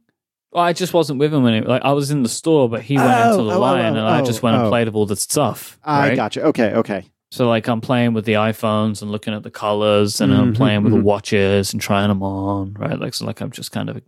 [0.52, 2.82] Well, I just wasn't with him when it, like I was in the store, but
[2.82, 4.66] he went Oh, into the oh, oh, line, oh, and I oh, just went and
[4.66, 4.70] oh.
[4.70, 5.78] played with all the stuff.
[5.84, 6.16] I right?
[6.16, 6.44] gotcha.
[6.46, 7.06] Okay, okay.
[7.32, 10.58] So like I'm playing with the iPhones and looking at the colors, and I'm Mhm,
[10.58, 10.98] playing with mhm.
[10.98, 13.00] the watches and trying them on, right?
[13.00, 14.02] Like so, like I'm just kind of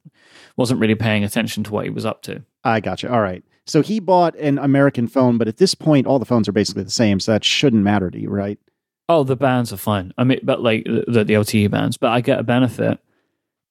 [0.58, 2.41] wasn't really paying attention to what he was up to.
[2.63, 3.12] I gotcha.
[3.13, 3.43] All right.
[3.67, 6.84] So he bought an American phone, but at this point, all the phones are basically
[6.84, 8.58] the same, so that shouldn't matter to you, right?
[9.08, 10.13] Oh, the bands are fine.
[10.17, 12.97] I mean, but like the the LTE bands, but I get a benefit.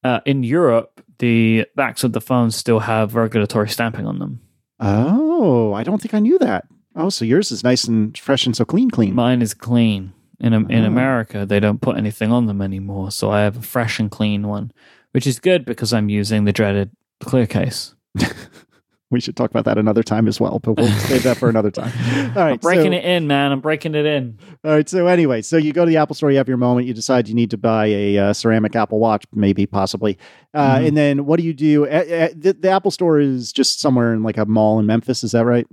[0.04, 4.40] Uh, in Europe, the backs of the phones still have regulatory stamping on them.
[4.80, 6.64] Oh, I don't think I knew that.
[6.96, 9.14] Oh, so yours is nice and fresh and so clean, clean.
[9.14, 10.12] Mine is clean.
[10.40, 10.86] In in Oh.
[10.86, 14.48] America, they don't put anything on them anymore, so I have a fresh and clean
[14.48, 14.72] one,
[15.12, 17.94] which is good because I'm using the dreaded clear case.
[19.10, 21.70] we should talk about that another time as well, but we'll save that for another
[21.70, 21.92] time.
[22.36, 23.50] All right, I'm breaking so, it in, man.
[23.50, 24.38] I'm breaking it in.
[24.64, 24.88] All right.
[24.88, 27.28] So anyway, so you go to the Apple Store, you have your moment, you decide
[27.28, 30.16] you need to buy a uh, ceramic Apple Watch, maybe, possibly,
[30.54, 30.88] uh, Mhm.
[30.88, 31.86] and then what do you do?
[31.86, 35.24] Uh, uh, the, the Apple Store is just somewhere in like a mall in Memphis.
[35.24, 35.66] Is that right?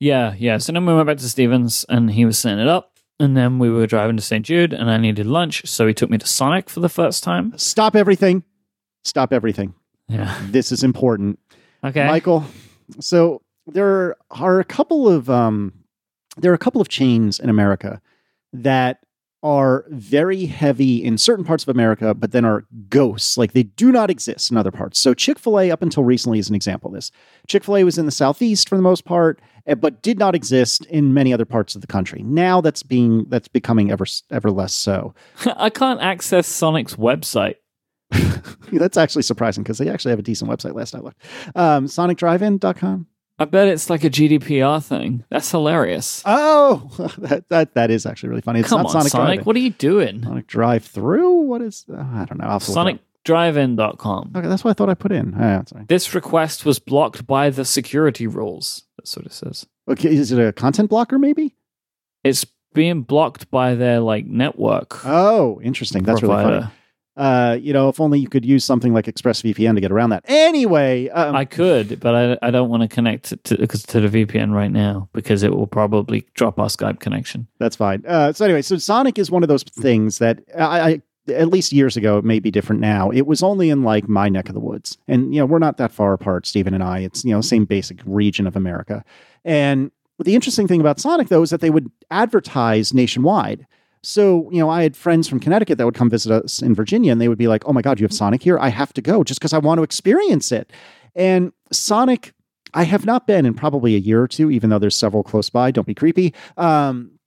[0.00, 0.58] Yeah, yeah.
[0.58, 2.92] So then we went back to Stephen's and he was setting it up.
[3.20, 4.46] And then we were driving to St.
[4.46, 5.66] Jude and I needed lunch.
[5.66, 7.52] So he took me to Sonic for the first time.
[7.58, 8.44] Stop everything.
[9.02, 9.74] Stop everything.
[10.08, 10.38] Yeah.
[10.50, 11.38] This is important.
[11.82, 12.06] Okay.
[12.06, 12.44] Michael.
[13.00, 15.72] So there are a couple of um,
[16.36, 18.00] there are a couple of chains in America
[18.52, 19.00] that
[19.42, 23.38] are very heavy in certain parts of America, but then are ghosts.
[23.38, 24.98] Like they do not exist in other parts.
[24.98, 27.12] So Chick fil A, up until recently, is an example of this.
[27.46, 30.34] Chick fil A was in the Southeast for the most part, eh, but did not
[30.34, 32.22] exist in many other parts of the country.
[32.24, 35.14] Now that's being that's becoming ever ever less so.
[35.56, 37.56] I can't access Sonic's website.
[38.72, 41.22] That's actually surprising because they actually have a decent website last I looked.
[41.54, 43.06] Um, SonicDriveIn.com.
[43.40, 45.24] I bet it's like a GDPR thing.
[45.30, 46.22] That's hilarious.
[46.26, 48.60] Oh, that, that that is actually really funny.
[48.60, 49.26] It's Come not on, Sonic, Sonic.
[49.26, 49.44] Drive-In.
[49.44, 50.22] what are you doing?
[50.24, 51.32] Sonic Drive Through?
[51.42, 51.84] What is?
[51.88, 52.46] Uh, I don't know.
[52.46, 54.32] I'll have to SonicDrivein.com.
[54.34, 55.34] Okay, that's what I thought I put in.
[55.36, 55.84] Oh, yeah, sorry.
[55.86, 58.82] This request was blocked by the security rules.
[58.98, 59.66] That's what it says.
[59.88, 61.18] Okay, is it a content blocker?
[61.18, 61.54] Maybe.
[62.24, 62.44] It's
[62.74, 65.04] being blocked by their like network.
[65.06, 66.02] Oh, interesting.
[66.02, 66.66] That's really funny.
[67.18, 70.24] Uh, you know, if only you could use something like ExpressVPN to get around that.
[70.26, 74.24] Anyway, um, I could, but I, I don't want to connect to, to, to the
[74.24, 77.48] VPN right now because it will probably drop our Skype connection.
[77.58, 78.04] That's fine.
[78.06, 81.72] Uh, so anyway, so Sonic is one of those things that I, I at least
[81.72, 83.10] years ago, it may be different now.
[83.10, 85.76] It was only in like my neck of the woods, and you know we're not
[85.78, 87.00] that far apart, Stephen and I.
[87.00, 89.04] It's you know same basic region of America,
[89.44, 89.90] and
[90.22, 93.66] the interesting thing about Sonic though is that they would advertise nationwide.
[94.02, 97.12] So, you know, I had friends from Connecticut that would come visit us in Virginia
[97.12, 98.58] and they would be like, oh my God, you have Sonic here?
[98.58, 100.72] I have to go just because I want to experience it.
[101.14, 102.32] And Sonic,
[102.74, 105.50] I have not been in probably a year or two, even though there's several close
[105.50, 105.70] by.
[105.70, 106.34] Don't be creepy.
[106.56, 107.18] Um,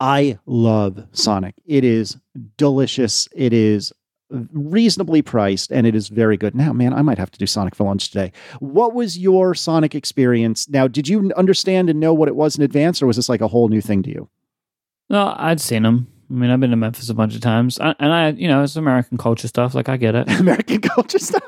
[0.00, 1.54] I love Sonic.
[1.66, 2.16] It is
[2.56, 3.28] delicious.
[3.34, 3.92] It is
[4.30, 6.54] reasonably priced and it is very good.
[6.54, 8.32] Now, man, I might have to do Sonic for lunch today.
[8.60, 10.68] What was your Sonic experience?
[10.68, 13.40] Now, did you understand and know what it was in advance or was this like
[13.40, 14.28] a whole new thing to you?
[15.10, 16.06] No, I'd seen them.
[16.30, 18.62] I mean, I've been to Memphis a bunch of times, I, and I, you know,
[18.62, 19.74] it's American culture stuff.
[19.74, 20.30] Like, I get it.
[20.40, 21.42] American culture stuff.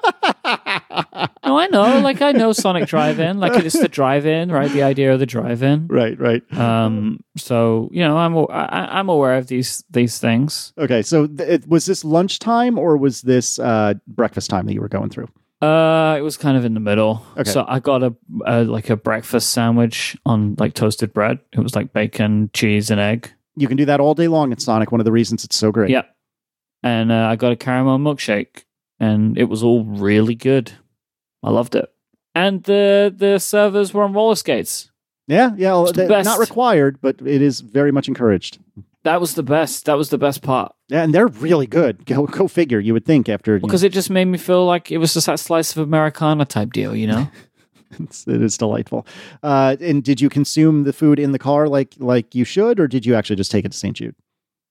[1.44, 2.01] No, I know.
[2.01, 3.38] Like, I know Sonic Drive-In.
[3.38, 4.70] Like, it's the drive-in, right?
[4.70, 5.87] The idea of the drive-in.
[5.88, 6.42] right, right.
[6.57, 7.22] Um.
[7.37, 10.72] So, you know, I'm I, I'm aware of these these things.
[10.79, 14.81] Okay, so th- it, was this lunchtime or was this uh, breakfast time that you
[14.81, 15.29] were going through?
[15.61, 17.25] Uh, it was kind of in the middle.
[17.37, 17.51] Okay.
[17.51, 18.14] So I got a,
[18.46, 21.38] a like a breakfast sandwich on like toasted bread.
[21.53, 23.31] It was like bacon, cheese, and egg.
[23.57, 24.93] You can do that all day long at Sonic.
[24.93, 25.91] One of the reasons it's so great.
[25.91, 26.03] Yeah.
[26.83, 28.65] And uh, I got a caramel milkshake,
[28.99, 30.73] and it was all really good.
[31.43, 31.88] I loved it.
[32.35, 34.91] And the the servers were on roller skates.
[35.27, 35.73] yeah, yeah.
[35.73, 36.25] well, the best.
[36.25, 38.59] Not required, but it is very much encouraged.
[39.05, 39.87] That was the best.
[39.87, 42.07] That was the best part Yeah, and they're really good.
[42.07, 42.79] Go, go figure.
[42.79, 45.41] You would think after because it just made me feel like it was just that
[45.41, 47.29] slice of Americana type deal, you know.
[48.01, 49.07] it's, it is delightful.
[49.43, 52.87] Uh, and did you consume the food in the car like like you should, or
[52.89, 53.97] did you actually just take it to St.
[53.97, 54.15] Jude?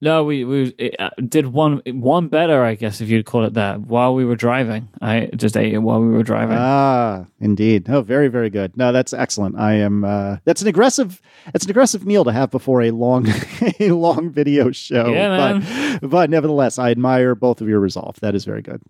[0.03, 3.81] No, we we uh, did one one better, I guess, if you'd call it that.
[3.81, 6.57] While we were driving, I just ate it while we were driving.
[6.59, 7.87] Ah, indeed.
[7.87, 8.75] Oh, very, very good.
[8.75, 9.59] No, that's excellent.
[9.59, 10.03] I am.
[10.03, 11.21] Uh, that's an aggressive.
[11.53, 13.27] That's an aggressive meal to have before a long,
[13.79, 15.07] a long video show.
[15.13, 15.59] Yeah,
[16.01, 18.19] But, but nevertheless, I admire both of your resolve.
[18.21, 18.81] That is very good.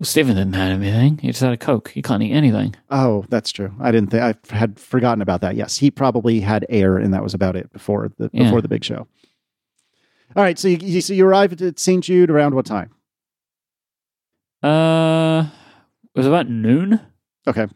[0.00, 1.18] Well, Stephen didn't have anything.
[1.18, 1.90] He just had a Coke.
[1.90, 2.74] He can't eat anything.
[2.88, 3.74] Oh, that's true.
[3.78, 5.56] I didn't think I had forgotten about that.
[5.56, 8.44] Yes, he probably had air, and that was about it before the Yeah.
[8.44, 9.06] before the big show.
[10.34, 12.02] All right, so you, you so you arrived at St.
[12.02, 12.90] Jude around what time?
[14.62, 15.48] Uh,
[16.14, 17.00] it was about noon.
[17.46, 17.66] Okay,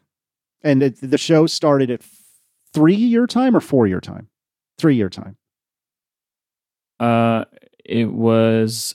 [0.62, 2.00] and it, the show started at
[2.72, 4.28] three year time or four year time?
[4.78, 5.36] Three year time.
[6.98, 7.44] Uh,
[7.84, 8.94] it was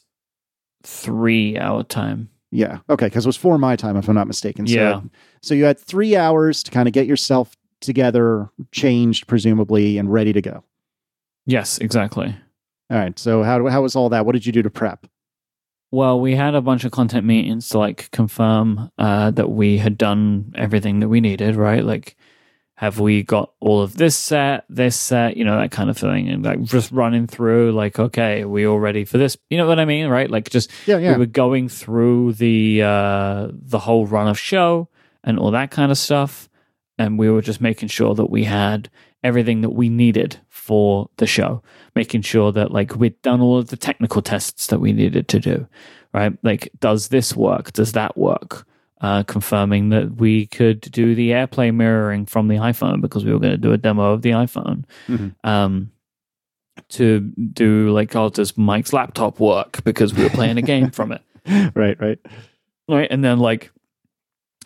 [0.83, 2.29] three hour time.
[2.51, 2.79] Yeah.
[2.89, 3.07] Okay.
[3.07, 4.67] Because it was for my time, if I'm not mistaken.
[4.67, 5.01] So, Yeah.
[5.41, 10.33] So you had three hours to kind of get yourself together, changed, presumably, and ready
[10.33, 10.63] to go.
[11.45, 12.35] Yes, exactly.
[12.91, 13.17] All right.
[13.17, 14.25] So how how was all that?
[14.25, 15.07] What did you do to prep?
[15.91, 19.97] Well, we had a bunch of content meetings to like confirm uh, that we had
[19.97, 21.83] done everything that we needed, right?
[21.83, 22.15] Like,
[22.79, 26.29] have we got all of this set, this set, you know, that kind of thing,
[26.29, 29.35] and like just running through, like, okay, are we all ready for this?
[29.49, 30.31] You know what I mean, right?
[30.31, 30.97] Like, just Yeah.
[30.97, 31.11] Yeah.
[31.11, 34.87] we were going through the uh, the whole run of show
[35.25, 36.47] and all that kind of stuff,
[36.97, 38.89] and we were just making sure that we had
[39.25, 41.61] everything that we needed for the show,
[41.97, 45.39] making sure that like we'd done all of the technical tests that we needed to
[45.41, 45.67] do,
[46.13, 46.31] right?
[46.43, 47.73] Like, does this work?
[47.73, 48.65] Does that work?
[49.01, 53.39] Uh, confirming that we could do the AirPlay mirroring from the iPhone because we were
[53.39, 54.83] going to do a demo of the iPhone.
[55.07, 55.33] Mhm.
[55.45, 55.91] Um,
[56.89, 61.11] to do like, oh, does Mike's laptop work because we were playing a game from
[61.13, 61.21] it,
[61.75, 61.99] right.
[61.99, 62.19] Right.
[62.89, 63.07] right?
[63.09, 63.71] And then like,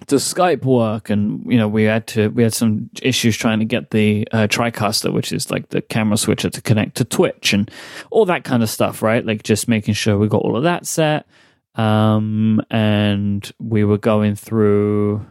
[0.08, 1.10] does Skype work?
[1.10, 4.48] And you know, we had to we had some issues trying to get the uh,
[4.48, 7.69] TriCaster, which is like the camera switcher, to connect to Twitch and
[8.12, 9.26] all that kind of stuff, right?
[9.26, 11.26] Like just making sure we got all of that set.
[11.75, 15.25] Um, and we were going through.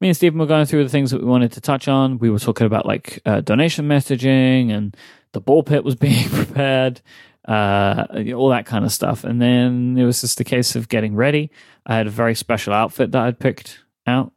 [0.00, 2.18] Me and Stephen were going through the things that we wanted to touch on.
[2.18, 4.94] We were talking about like uh, donation messaging and
[5.32, 7.00] the ball pit was being prepared,
[7.48, 9.24] uh, all that kind of stuff.
[9.24, 11.50] And then it was just a case of getting ready.
[11.86, 14.32] I had a very special outfit that I'd picked out.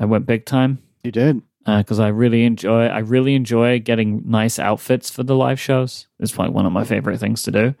[0.00, 1.42] I went big time You did.
[1.66, 2.86] because I really enjoy.
[2.86, 6.06] I really enjoy getting nice outfits for the live shows.
[6.18, 7.74] It's probably one of my favorite things to do.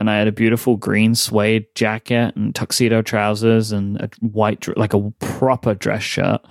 [0.00, 4.92] And I had a beautiful green suede jacket and tuxedo trousers and a white, like
[4.92, 6.44] a proper dress shirt,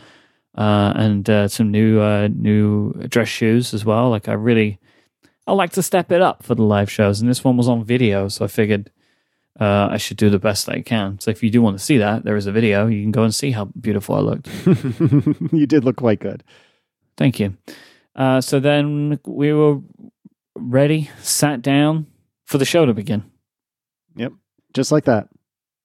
[0.57, 4.09] uh, and uh, some new uh, new dress shoes as well.
[4.09, 4.79] Like I really,
[5.45, 7.83] I like to step it up for the live shows, and this one was on
[7.83, 8.91] video, so I figured
[9.59, 11.19] uh, I should do the best I can.
[11.19, 12.87] So if you do want to see that, there is a video.
[12.87, 14.49] You can go and see how beautiful I looked.
[15.53, 16.43] you did look quite good.
[17.17, 17.57] Thank you.
[18.15, 19.79] Uh, so then we were
[20.55, 22.07] ready, sat down
[22.45, 23.23] for the show to begin.
[24.15, 24.33] Yep.
[24.73, 25.29] Just like that.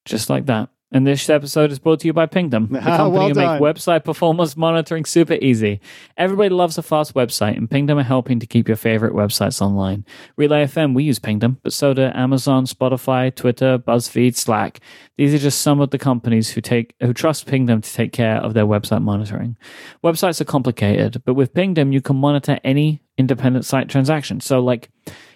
[0.04, 0.70] Just like that.
[0.90, 3.60] And this episode is brought to you by Pingdom, the Ah, company well who done.
[3.60, 5.80] make website performance monitoring super easy.
[6.16, 10.06] Everybody loves a fast website, and Pingdom are helping to keep your favorite websites online.
[10.38, 14.80] Relay FM, we use Pingdom, but so do Amazon, Spotify, Twitter, BuzzFeed, Slack.
[15.18, 18.36] These are just some of the companies who take who trust Pingdom to take care
[18.36, 19.58] of their website monitoring.
[20.02, 24.40] Websites are complicated, but with Pingdom, you can monitor any independent site transaction.
[24.40, 24.88] So, like,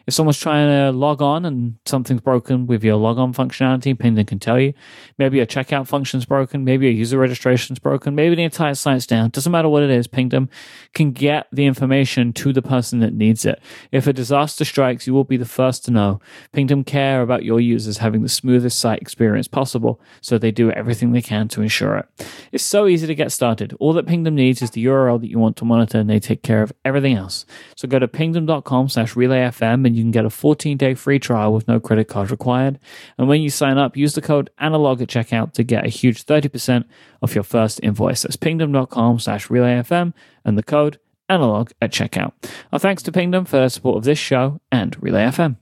[0.07, 4.39] if someone's trying to log on and something's broken with your logon functionality, Pingdom can
[4.39, 4.75] tell you.
[5.19, 9.31] Maybe your checkout function's broken, maybe your user registration's broken, maybe the entire site's down.
[9.31, 10.49] Doesn't matter what it is, Pingdom
[10.93, 13.61] can get the information to the person that needs it.
[13.93, 16.21] If a disaster strikes, you will be the first to know.
[16.53, 21.13] Pingdom care about your users having the smoothest site experience possible, so they do everything
[21.13, 22.27] they can to ensure it.
[22.51, 23.77] It's so easy to get started.
[23.79, 26.43] All that Pingdom needs is the URL that you want to monitor, and they take
[26.43, 27.47] care of everything else.
[27.77, 31.69] So go to pingdom.com slash relayfm and you can get a 14-day free trial with
[31.69, 32.79] no credit card required.
[33.19, 36.25] And when you sign up, use the code analog at checkout to get a huge
[36.25, 36.85] 30%
[37.23, 38.23] off your first invoice.
[38.23, 40.13] That's pingdom.com slash relayfm
[40.45, 40.99] and the code
[41.29, 42.33] analog at checkout.
[42.73, 45.57] Our thanks to Pingdom for their support of this show and Relay FM.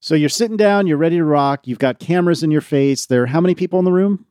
[0.00, 3.06] So you're sitting down, you're ready to rock, you've got cameras in your face.
[3.06, 4.26] There are how many people in the room?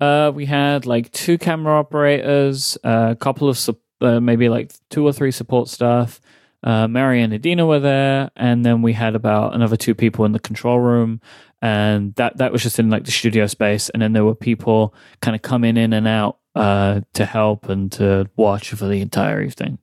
[0.00, 5.06] Uh, we had like two camera operators, a couple of sup- uh, maybe like two
[5.06, 6.20] or three support staff.
[6.62, 10.32] Uh, Mary and Adina were there, and then we had about another two people in
[10.32, 11.20] the control room,
[11.62, 13.88] and that that was just in like the studio space.
[13.90, 17.92] And then there were people kind of coming in and out uh, to help and
[17.92, 19.78] to watch for the entire evening.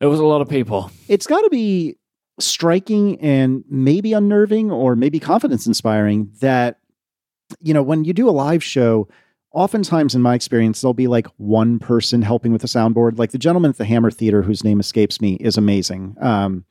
[0.00, 0.90] It was a lot of people.
[1.08, 1.96] It's got to be
[2.40, 6.78] striking and maybe unnerving or maybe confidence inspiring that,
[7.60, 9.08] you know, when you do a live show,
[9.52, 13.18] oftentimes in my experience, there'll be like one person helping with the soundboard.
[13.18, 16.16] Like the gentleman at the Hammer Theater, whose name escapes me, is amazing.
[16.20, 16.64] Um,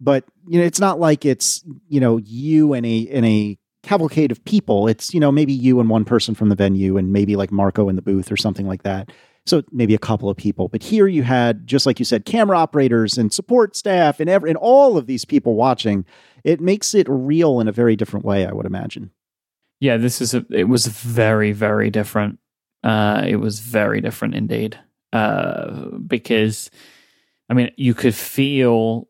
[0.00, 4.32] but you know, it's not like it's you know you and a in a cavalcade
[4.32, 4.88] of people.
[4.88, 7.88] It's you know maybe you and one person from the venue, and maybe like Marco
[7.88, 9.10] in the booth or something like that.
[9.44, 10.68] So maybe a couple of people.
[10.68, 14.56] But here you had, just like you said, camera operators and support staff and and
[14.56, 16.04] all of these people watching.
[16.44, 19.12] It makes it real in a very different way, I would imagine.
[19.82, 20.46] Yeah, this is a.
[20.48, 22.38] It was very, very different.
[22.84, 24.78] Uh, it was very different indeed.
[25.12, 26.70] Uh, because,
[27.50, 29.08] I mean, you could feel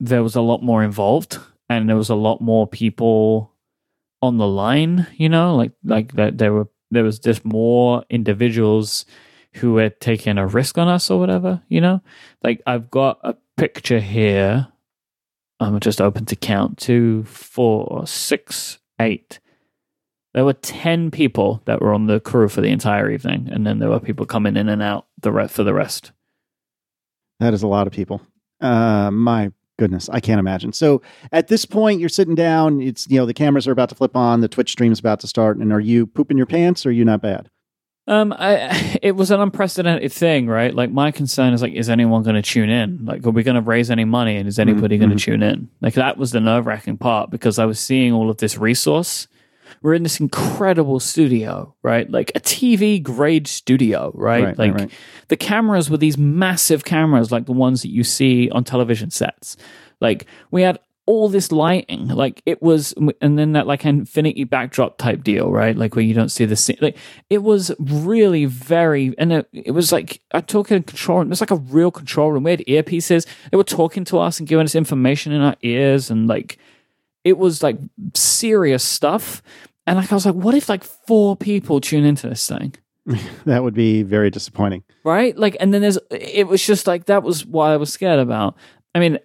[0.00, 1.38] there was a lot more involved,
[1.68, 3.54] and there was a lot more people
[4.20, 5.06] on the line.
[5.14, 9.06] You know, like like that there were there was just more individuals
[9.54, 11.62] who were taking a risk on us or whatever.
[11.68, 12.02] You know,
[12.42, 14.66] like I've got a picture here.
[15.60, 19.38] I'm just open to count two, four, six, eight.
[20.32, 23.78] There were 10 people that were on the crew for the entire evening, and then
[23.78, 26.12] there were people coming in and out the re- for the rest.
[27.40, 28.20] That is a lot of people.
[28.60, 30.72] Uh, my goodness, I can't imagine.
[30.72, 31.02] So
[31.32, 32.80] at this point, you're sitting down.
[32.80, 35.26] It's you know the cameras are about to flip on, the Twitch stream's about to
[35.26, 36.84] start, and are you pooping your pants?
[36.84, 37.50] or Are you not bad?
[38.06, 40.74] Um, I, it was an unprecedented thing, right?
[40.74, 43.04] Like my concern is like, is anyone going to tune in?
[43.04, 45.70] Like, are we going to raise any money, and is anybody going to tune in?
[45.80, 49.26] Like that was the nerve wracking part because I was seeing all of this resource.
[49.82, 52.10] We're in this incredible studio, right?
[52.10, 54.44] Like a TV grade studio, right?
[54.44, 54.92] Right, like right, right.
[55.28, 59.56] the cameras were these massive cameras, like the ones that you see on television sets.
[60.00, 60.78] Like we had
[61.10, 65.76] all this lighting, like it was, and then that like infinity backdrop type deal, right?
[65.76, 66.76] Like where you don't see the scene.
[66.80, 66.96] Like
[67.28, 71.28] it was really very, and it, it was like I talk in control room.
[71.28, 72.44] It was like a real control room.
[72.44, 73.26] We had earpieces.
[73.50, 76.58] They were talking to us and giving us information in our ears, and like
[77.24, 77.78] it was like
[78.14, 79.42] serious stuff.
[79.90, 82.76] And like I was like, what if like four people tune into this thing?
[83.44, 84.84] That would be very disappointing.
[85.02, 85.36] right?
[85.36, 88.56] Like, and then there's, it was just like, that was what I was scared about.
[88.94, 89.18] I mean,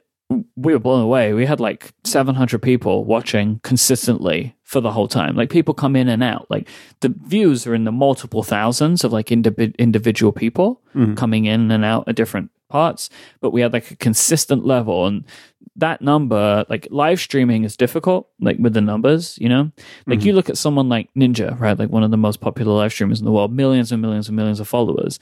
[0.56, 1.34] we were blown away.
[1.34, 5.36] We had like 700 people watching consistently for the whole time.
[5.36, 6.50] Like, people come in and out.
[6.50, 6.68] Like,
[7.02, 11.14] the views are in the multiple thousands of like indiv- individual people mm-hmm.
[11.14, 13.10] coming in and out at different parts,
[13.40, 15.06] but we had like a consistent level.
[15.06, 15.26] And
[15.78, 19.72] that number, like, live streaming is difficult, like, with the numbers, you know?
[20.08, 20.38] Like, you mm-hmm.
[20.38, 21.78] look at someone like Ninja, right?
[21.78, 24.36] Like, one of the most popular live streamers in the world, millions and millions and
[24.36, 25.20] millions of followers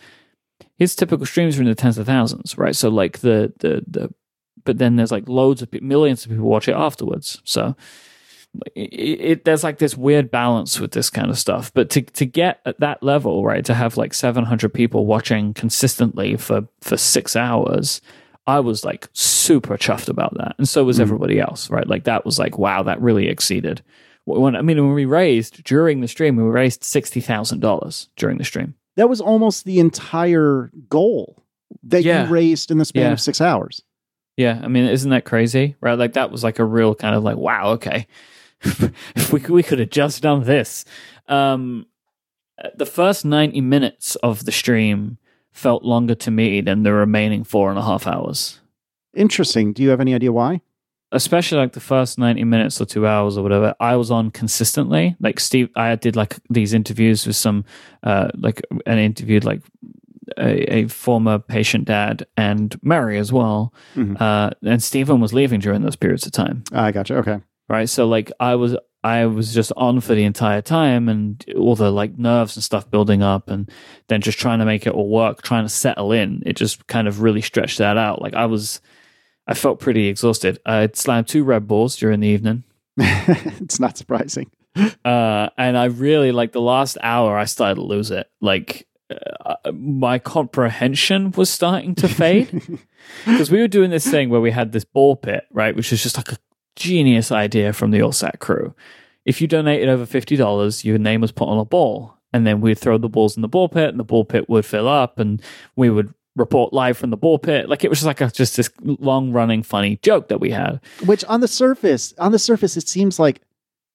[0.78, 2.76] his typical streams are in the tens of thousands, right?
[2.76, 4.14] So like the the the,
[4.64, 7.42] but then there's like loads of millions of people watch it afterwards.
[7.44, 7.76] So
[8.76, 11.74] it, it there's like this weird balance with this kind of stuff.
[11.74, 16.38] But to to get at that level, right, to have like 700 people watching consistently
[16.38, 18.02] for for six hours.
[18.46, 21.88] I was like super chuffed about that, and so was everybody else, right?
[21.88, 23.82] Like that was like, wow, that really exceeded.
[24.26, 28.38] When I mean, when we raised during the stream, we raised sixty thousand dollars during
[28.38, 28.76] the stream.
[28.96, 31.44] That was almost the entire goal
[31.84, 32.26] that Yeah.
[32.26, 33.12] you raised in the span Yeah.
[33.14, 33.82] of six hours.
[34.38, 35.76] Yeah, I mean, isn't that crazy?
[35.82, 35.98] Right?
[35.98, 38.08] Like that was like a real kind of like, wow, okay,
[38.62, 40.86] if we we could have just done this.
[41.28, 41.86] Um,
[42.76, 45.18] the first ninety minutes of the stream
[45.54, 48.60] felt longer to me than the remaining four and a half hours.
[49.16, 49.74] Interesting.
[49.74, 50.62] Do you have any idea why?
[51.12, 55.16] Especially like the first ninety minutes or two hours or whatever, I was on consistently.
[55.20, 57.66] Like Steve, I did like these interviews with some,
[58.02, 59.62] uh, like an interviewed like
[60.40, 63.74] a, a, former patient dad and Mary as well.
[63.96, 64.16] Mm-hmm.
[64.20, 66.64] Uh, and Stephen was leaving during those periods of time.
[66.72, 67.18] I gotcha.
[67.18, 67.40] Okay.
[67.70, 67.88] Right.
[67.88, 71.92] So like I was I was just on for the entire time and all the
[71.92, 73.70] like nerves and stuff building up and
[74.08, 76.42] then just trying to make it all work, trying to settle in.
[76.46, 78.22] It just kind of really stretched that out.
[78.22, 78.80] Like I was
[79.46, 80.60] I felt pretty exhausted.
[80.66, 82.64] I slammed two Red Bulls during the evening.
[82.98, 84.50] it's not surprising.
[85.04, 88.30] Uh, and I really like the last hour I started to lose it.
[88.40, 92.80] Like uh, my comprehension was starting to fade
[93.26, 96.02] because we were doing this thing where we had this ball pit, right, which was
[96.02, 96.38] just like a
[96.76, 98.74] genius idea from the ALSAC crew.
[99.26, 102.62] If you donated over fifty dollars, your name was put on a ball, and then
[102.62, 105.20] we'd throw the balls in the ball pit, and the ball pit would fill up,
[105.20, 105.42] and
[105.76, 107.70] we would report live from the ball pit.
[107.70, 110.82] Like it was just like a, just this long running funny joke that we had.
[111.06, 113.42] Which on the surface, on the surface, it seems like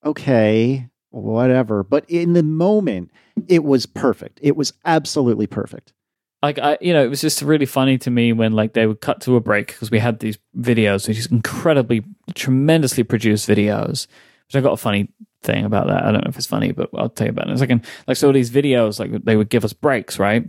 [0.05, 1.83] okay, whatever.
[1.83, 3.11] But in the moment,
[3.49, 4.39] it was perfect.
[4.43, 5.93] It was absolutely perfect.
[6.43, 9.01] Like I, you know, it was just really funny to me when like they would
[9.01, 14.07] cut to a break because we had these videos, these incredibly, tremendously produced videos.
[14.47, 15.13] Which I got a funny
[15.43, 16.05] thing about that.
[16.05, 17.85] I don't know if it's funny, but I'll tell you about it in a second.
[18.07, 20.49] Like, so these videos, like they would give us breaks, right?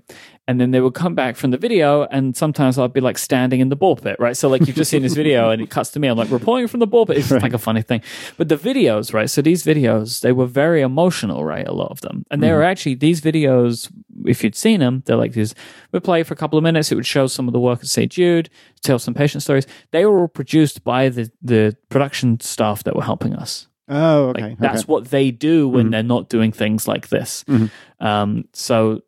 [0.49, 3.59] And then they would come back from the video, and sometimes I'd be like standing
[3.59, 4.35] in the ball pit, right?
[4.35, 6.07] So, like, you've just seen this video and it cuts to me.
[6.07, 7.17] I'm like reporting from the ball pit.
[7.17, 7.39] It's right.
[7.39, 8.01] like a funny thing.
[8.35, 9.29] But the videos, right?
[9.29, 11.67] So, these videos, they were very emotional, right?
[11.67, 12.25] A lot of them.
[12.31, 12.55] And they mm.
[12.55, 13.91] were actually, these videos,
[14.25, 15.53] if you'd seen them, they're like these,
[15.91, 16.91] we'd play for a couple of minutes.
[16.91, 18.11] It would show some of the work at St.
[18.11, 18.49] Jude,
[18.81, 19.67] tell some patient stories.
[19.91, 23.67] They were all produced by the, the production staff that were helping us.
[23.87, 24.41] Oh, okay.
[24.41, 25.91] Like, that's what they do when mm-hmm.
[25.91, 27.43] they're not doing things like this.
[27.43, 28.05] Mm-hmm.
[28.05, 29.01] Um, so,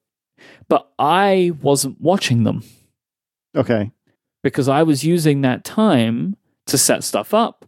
[0.71, 2.63] but I wasn't watching them.
[3.57, 3.91] Okay.
[4.41, 7.65] Because I was using that time to set stuff up,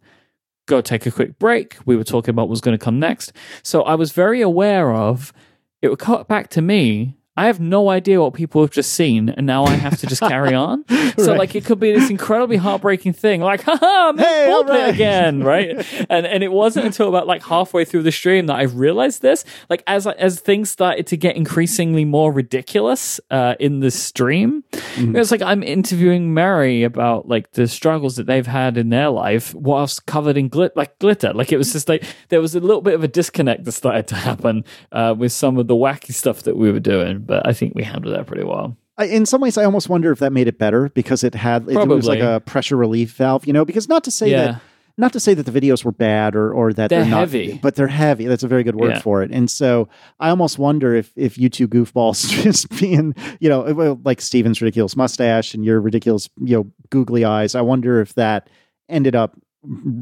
[0.68, 1.76] go take a quick break.
[1.86, 3.34] We were talking about what was going to come next.
[3.62, 5.34] So I was very aware of
[5.82, 9.30] it would cut back to me I have no idea what people have just seen,
[9.30, 10.86] and now I have to just carry on.
[11.18, 11.40] So, right.
[11.40, 14.94] like, it could be this incredibly heartbreaking thing, like, haha, hey, in right.
[14.94, 15.70] again, right?
[16.12, 19.46] and and it wasn't until about like halfway through the stream that I realized this.
[19.68, 25.16] Like, as as things started to get increasingly more ridiculous uh, in the stream, mm-hmm.
[25.16, 29.10] it was like I'm interviewing Mary about like the struggles that they've had in their
[29.10, 31.34] life whilst covered in glit like glitter.
[31.34, 34.08] Like, it was just like there was a little bit of a disconnect that started
[34.10, 37.54] to happen uh, with some of the wacky stuff that we were doing but I
[37.54, 38.78] think we handled that pretty well.
[38.98, 41.68] I, in some ways, I almost wonder if that made it better because it had
[41.68, 43.66] it, it was like a pressure relief valve, you know.
[43.66, 44.44] Because not to say yeah.
[44.44, 44.62] that
[44.98, 47.60] not to say that the videos were bad or or that they're, they're not, heavy,
[47.62, 48.26] but they're heavy.
[48.26, 49.00] That's a very good word yeah.
[49.00, 49.32] for it.
[49.32, 54.22] And so I almost wonder if if you two goofballs just being, you know, like
[54.22, 57.56] Stephen's ridiculous mustache and your ridiculous, you know, googly eyes.
[57.56, 58.50] I wonder if that
[58.88, 59.36] ended up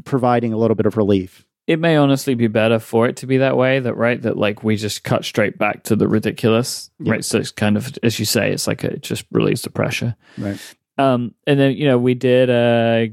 [0.04, 3.38] providing a little bit of relief it may honestly be better for it to be
[3.38, 7.12] that way that right that like we just cut straight back to the ridiculous yeah.
[7.12, 7.24] right?
[7.24, 10.14] So it's kind of as you say it's like it just relieves the pressure.
[10.36, 10.60] Right.
[10.98, 13.06] Um and then you know we did uh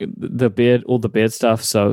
[0.00, 1.62] the beard all the beard stuff.
[1.62, 1.92] So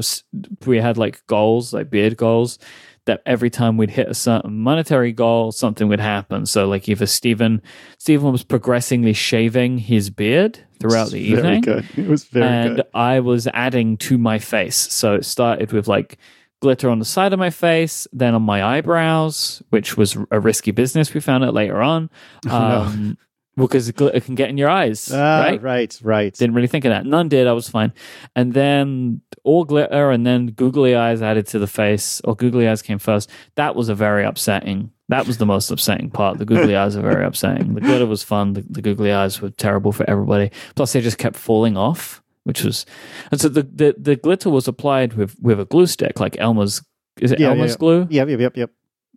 [0.66, 2.58] we had like goals like beard goals
[3.06, 6.46] that every time we'd hit a certain monetary goal, something would happen.
[6.46, 7.62] So, like either Stephen,
[7.98, 11.64] Stephen was progressively shaving his beard throughout the evening.
[11.64, 11.98] Very good.
[11.98, 12.86] It was very and good.
[12.94, 14.76] I was adding to my face.
[14.76, 16.18] So it started with like
[16.62, 20.72] glitter on the side of my face, then on my eyebrows, which was a risky
[20.72, 21.14] business.
[21.14, 22.10] We found out later on.
[22.50, 23.16] Um, oh, no
[23.58, 25.12] because it can get in your eyes.
[25.14, 26.34] Ah, right, right, right.
[26.34, 27.06] Didn't really think of that.
[27.06, 27.48] None did.
[27.48, 27.94] I was fine.
[28.36, 32.82] And then all glitter, and then googly eyes added to the face, or googly eyes
[32.82, 33.30] came first.
[33.56, 34.92] That was a very upsetting.
[35.10, 36.38] That was the most upsetting part.
[36.38, 37.74] The googly eyes are very upsetting.
[37.74, 38.54] The glitter was fun.
[38.54, 40.52] The, the googly eyes were terrible for everybody.
[40.76, 42.86] Plus, they just kept falling off, which was.
[43.32, 46.82] And so the, the, the glitter was applied with with a glue stick, like Elmer's.
[47.20, 47.78] Is it yeah, Elmer's yeah, yeah.
[47.78, 48.08] glue?
[48.10, 48.72] Yep, yep, yep, yep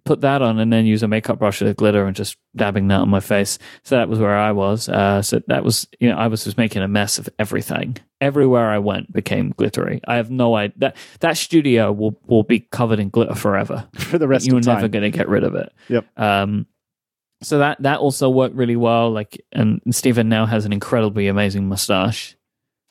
[0.05, 3.01] put that on and then use a makeup brush with glitter and just dabbing that
[3.01, 3.59] on my face.
[3.85, 4.89] So that was where I was.
[4.89, 7.97] Uh, so that was, you know, I was just making a mess of everything.
[8.21, 10.01] Everywhere I went became glittery.
[10.07, 10.75] I have no idea.
[10.79, 13.89] That, that studio will, will be covered in glitter forever.
[13.95, 14.73] For the rest You're of time.
[14.73, 15.73] You're never going to get rid of it.
[15.89, 16.19] Yep.
[16.19, 16.67] Um,
[17.43, 19.11] so that, that also worked really well.
[19.11, 22.37] Like, and Stephen now has an incredibly amazing mustache.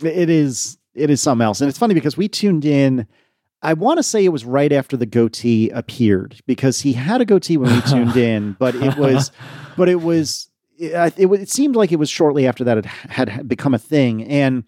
[0.03, 1.61] It is, it is something else.
[1.61, 3.07] And it's funny because we tuned in
[3.63, 7.25] I want to say it was right after the goatee appeared because he had a
[7.25, 9.31] goatee when we tuned in, but it was,
[9.77, 13.47] but it was, it, it, it seemed like it was shortly after that it had
[13.47, 14.25] become a thing.
[14.25, 14.65] And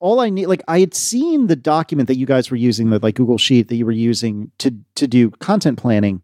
[0.00, 2.98] all I need, like I had seen the document that you guys were using, the
[3.00, 6.22] like Google Sheet that you were using to to do content planning,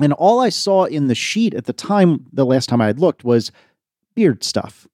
[0.00, 3.00] and all I saw in the sheet at the time, the last time I had
[3.00, 3.50] looked, was
[4.14, 4.86] beard stuff.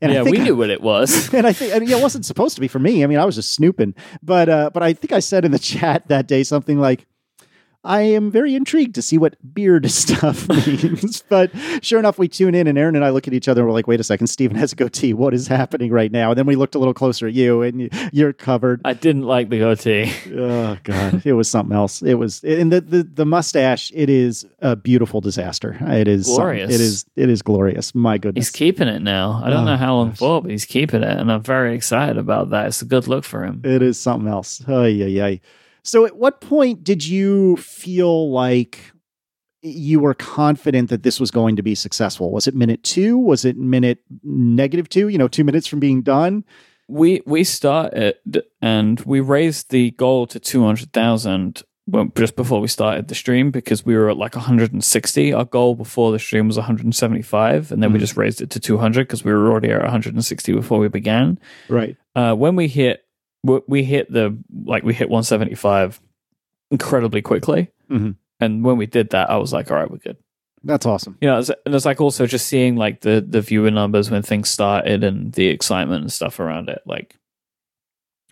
[0.00, 1.32] And yeah, I we knew what it was.
[1.34, 3.04] and I think and it wasn't supposed to be for me.
[3.04, 3.94] I mean, I was just snooping.
[4.22, 7.06] But uh, but I think I said in the chat that day something like,
[7.84, 11.22] I am very intrigued to see what beard stuff means.
[11.28, 11.50] but
[11.82, 13.74] sure enough, we tune in and Erin and I look at each other and we're
[13.74, 15.12] like, wait a second, Stephen has a goatee.
[15.14, 16.30] What is happening right now?
[16.30, 18.80] And then we looked a little closer at you and you're covered.
[18.84, 20.12] I didn't like the goatee.
[20.34, 22.02] Oh God, it was something else.
[22.02, 23.90] It was and the, the the mustache.
[23.94, 25.76] It is a beautiful disaster.
[25.80, 26.74] It is Glorious.
[26.74, 27.94] It is it is glorious.
[27.94, 28.46] My goodness.
[28.46, 29.40] He's keeping it now.
[29.44, 30.18] I don't Oh, know how long gosh.
[30.18, 32.66] for, but he's keeping it, and I'm very excited about that.
[32.68, 33.60] It's a good look for him.
[33.64, 34.62] It is something else.
[34.66, 35.36] Oh yeah, yeah.
[35.84, 38.78] So, at what point did you feel like
[39.62, 42.30] you were confident that this was going to be successful?
[42.30, 43.16] Was it minute two?
[43.18, 45.08] Was it minute negative two?
[45.08, 46.44] You know, two minutes from being done.
[46.88, 48.16] We we started
[48.60, 53.14] and we raised the goal to two hundred thousand well, just before we started the
[53.14, 55.32] stream because we were at like 160.
[55.34, 58.00] Our goal before the stream was 175, and then we Mhm.
[58.00, 61.38] just raised it to 200 because we were already at 160 before we began.
[61.68, 61.98] Right.
[62.16, 63.03] Uh, when we hit
[63.44, 66.00] we- we hit the like we hit 175
[66.70, 68.16] incredibly quickly, Mhm.
[68.40, 70.16] and when we did that, I was like, all right, we're good.
[70.66, 71.18] That's awesome.
[71.20, 74.22] you know, it's, and it's like also just seeing like the the viewer numbers when
[74.22, 76.80] things started and the excitement and stuff around it.
[76.86, 77.16] Like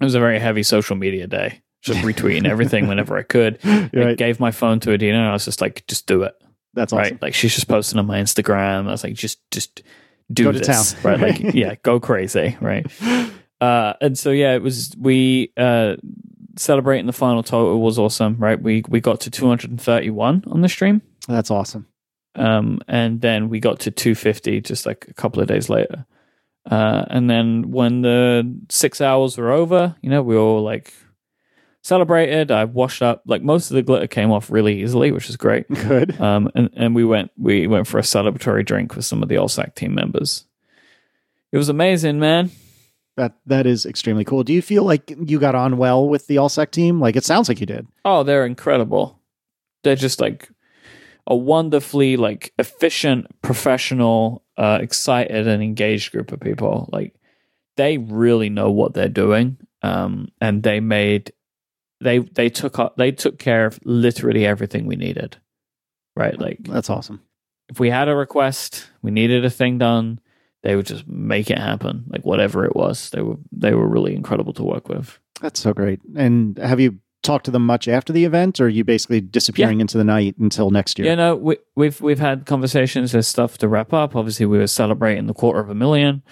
[0.00, 1.60] it was a very heavy social media day.
[1.82, 3.58] Just retweeting everything whenever I could.
[3.64, 4.16] I Right.
[4.16, 6.34] gave my phone to Adina and I was just like, just do it.
[6.74, 7.02] That's awesome.
[7.02, 7.22] Right.
[7.22, 8.88] Like she's just posting on my Instagram.
[8.88, 9.82] I was like, just just
[10.32, 10.94] do Go to this.
[10.94, 11.02] town.
[11.04, 11.20] Right.
[11.20, 12.56] Like, yeah, go crazy.
[12.62, 12.86] Right.
[13.62, 15.96] Uh and so yeah, it was we uh
[16.56, 18.60] celebrating the final total was awesome, right?
[18.60, 21.02] We we got to 231 on the stream.
[21.28, 21.86] That's awesome.
[22.34, 26.06] Um, and then we got to 250 just like a couple of days later.
[26.70, 30.94] Uh, and then when the six hours were over, you know, we all like
[31.82, 32.50] celebrated.
[32.50, 35.68] I washed up, like most of the glitter came off really easily, which is great.
[35.88, 36.20] Good.
[36.20, 39.34] Um, and, and we went, we went for a celebratory drink with some of the
[39.34, 40.44] ALSAC team members.
[41.50, 42.50] It was amazing, man.
[43.16, 44.42] That that is extremely cool.
[44.42, 47.00] Do you feel like you got on well with the ALSAC team?
[47.00, 47.86] Like it sounds like you did.
[48.04, 49.20] Oh, they're incredible.
[49.84, 50.48] They're just like
[51.26, 56.88] a wonderfully like efficient, professional, uh, excited and engaged group of people.
[56.92, 57.14] Like
[57.76, 59.58] they really know what they're doing.
[59.82, 61.32] Um, and they made
[62.00, 65.36] they they took up they took care of literally everything we needed.
[66.16, 66.38] Right?
[66.38, 67.20] Like That's awesome.
[67.68, 70.20] if we had a request, we needed a thing done,
[70.62, 72.04] they would just make it happen.
[72.08, 73.10] Like whatever it was.
[73.10, 75.18] They were they were really incredible to work with.
[75.40, 76.00] That's so great.
[76.16, 79.80] And have you talked to them much after the event, or are you basically disappearing
[79.80, 81.08] into the night until next year?
[81.08, 83.12] Yeah, no, we, we've we've had conversations.
[83.12, 84.14] There's stuff to wrap up.
[84.16, 86.22] Obviously, we were celebrating the quarter of a million,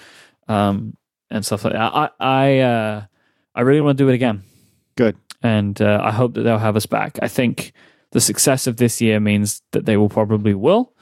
[0.48, 0.96] um,
[1.30, 1.92] and stuff like that.
[1.94, 3.04] I I uh,
[3.54, 4.42] I really want to do it again,
[4.96, 5.16] Good.
[5.42, 7.18] and uh, I hope that they'll have us back.
[7.22, 7.72] I think
[8.12, 10.92] the success of this year means that they will probably will,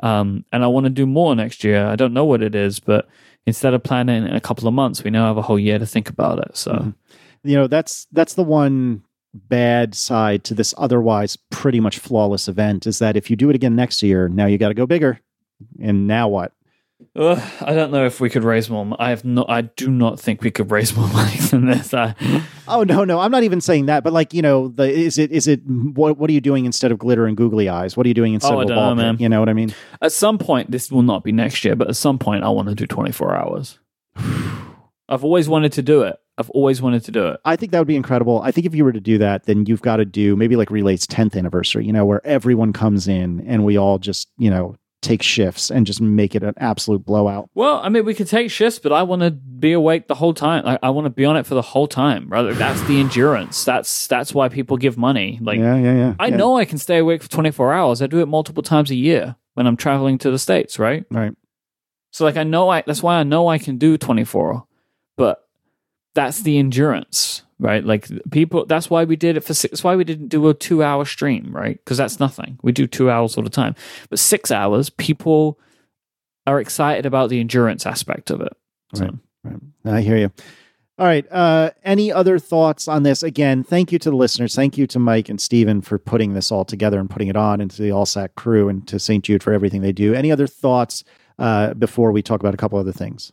[0.00, 1.86] um, and I want to do more next year.
[1.86, 3.08] I don't know what it is, but
[3.46, 5.86] instead of planning in a couple of months, we now have a whole year to
[5.86, 6.56] think about it.
[6.56, 6.72] So.
[6.72, 6.94] Mhm.
[7.46, 9.02] You know, that's that's the one
[9.34, 13.56] bad side to this otherwise pretty much flawless event is that if you do it
[13.56, 15.20] again next year, now you got to go bigger.
[15.78, 16.52] And now what?
[17.16, 18.84] Ugh, I don't know if we could raise more.
[18.86, 19.48] mo- I have not.
[19.48, 21.92] I do not think we could raise more money than this.
[21.94, 22.14] I,
[22.66, 24.02] Oh no, no, I'm not even saying that.
[24.04, 26.92] But like, you know, the is it is it what what are you doing instead
[26.92, 27.96] of glitter and googly eyes?
[27.96, 29.16] What are you doing instead Oh, of a ball know, man.
[29.18, 29.72] You know what I mean?
[30.02, 32.68] at some point, this will not be next year, but at some point, I want
[32.68, 33.78] to do 24 hours.
[35.08, 36.16] I've always wanted to do it.
[36.36, 37.40] I've always wanted to do it.
[37.44, 38.40] I think that would be incredible.
[38.42, 40.70] I think if you were to do that, then you've got to do maybe like
[40.70, 44.74] Relay's 10th anniversary, you know, where everyone comes in and we all just, you know,
[45.04, 47.48] take shifts and just make it an absolute blowout.
[47.54, 50.34] Well, I mean, we could take shifts, but I want to be awake the whole
[50.34, 50.66] time.
[50.66, 52.28] I, I want to be on it for the whole time.
[52.28, 53.64] Rather, that's the endurance.
[53.64, 55.38] That's that's why people give money.
[55.40, 56.14] Like, yeah, yeah, yeah.
[56.18, 56.36] I yeah.
[56.36, 58.02] know I can stay awake for 24 hours.
[58.02, 61.04] I do it multiple times a year when I'm traveling to the states, right?
[61.10, 61.32] Right.
[62.10, 64.64] So like I know I that's why I know I can do 24,
[65.16, 65.43] but
[66.14, 67.84] that's the endurance, right?
[67.84, 70.54] Like people that's why we did it for six that's why we didn't do a
[70.54, 71.84] 2-hour stream, right?
[71.84, 72.58] Cuz that's nothing.
[72.62, 73.74] We do 2 hours all the time.
[74.10, 75.58] But 6 hours people
[76.46, 78.52] are excited about the endurance aspect of it.
[78.94, 79.14] So, Right.
[79.84, 79.94] Right.
[79.94, 80.30] I hear you.
[80.96, 81.26] All right.
[81.30, 83.22] Uh, any other thoughts on this?
[83.22, 84.54] Again, thank you to the listeners.
[84.54, 87.60] Thank you to Myke and Stephen for putting this all together and putting it on,
[87.60, 89.24] and to the ALSAC crew and to St.
[89.24, 90.14] Jude for everything they do.
[90.14, 91.02] Any other thoughts
[91.38, 93.32] uh, before we talk about a couple other things?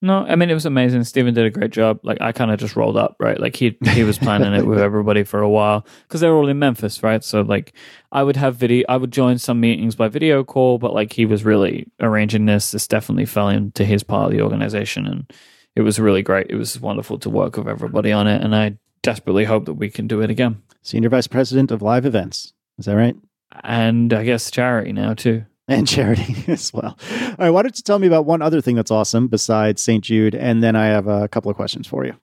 [0.00, 1.02] No, I mean it was amazing.
[1.04, 1.98] Stephen did a great job.
[2.04, 3.38] Like I kind of just rolled up, right?
[3.38, 6.58] Like he he was planning it with everybody for a while because they're all in
[6.58, 7.24] Memphis, right?
[7.24, 7.72] So like
[8.12, 11.26] I would have video, I would join some meetings by video call, but like he
[11.26, 12.70] was really arranging this.
[12.70, 15.32] This definitely fell into his part of the organization, and
[15.74, 16.46] it was really great.
[16.48, 19.90] It was wonderful to work with everybody on it, and I desperately hope that we
[19.90, 20.62] can do it again.
[20.82, 22.52] Senior Vice President of Live Events.
[22.78, 23.16] Is that right?
[23.64, 25.44] And I guess charity now too.
[25.76, 26.96] And charity as well.
[27.12, 27.50] All right.
[27.50, 30.02] Why don't you tell me about one other thing that's awesome besides St.
[30.02, 30.34] Jude?
[30.34, 32.14] And then I have a couple of questions for you.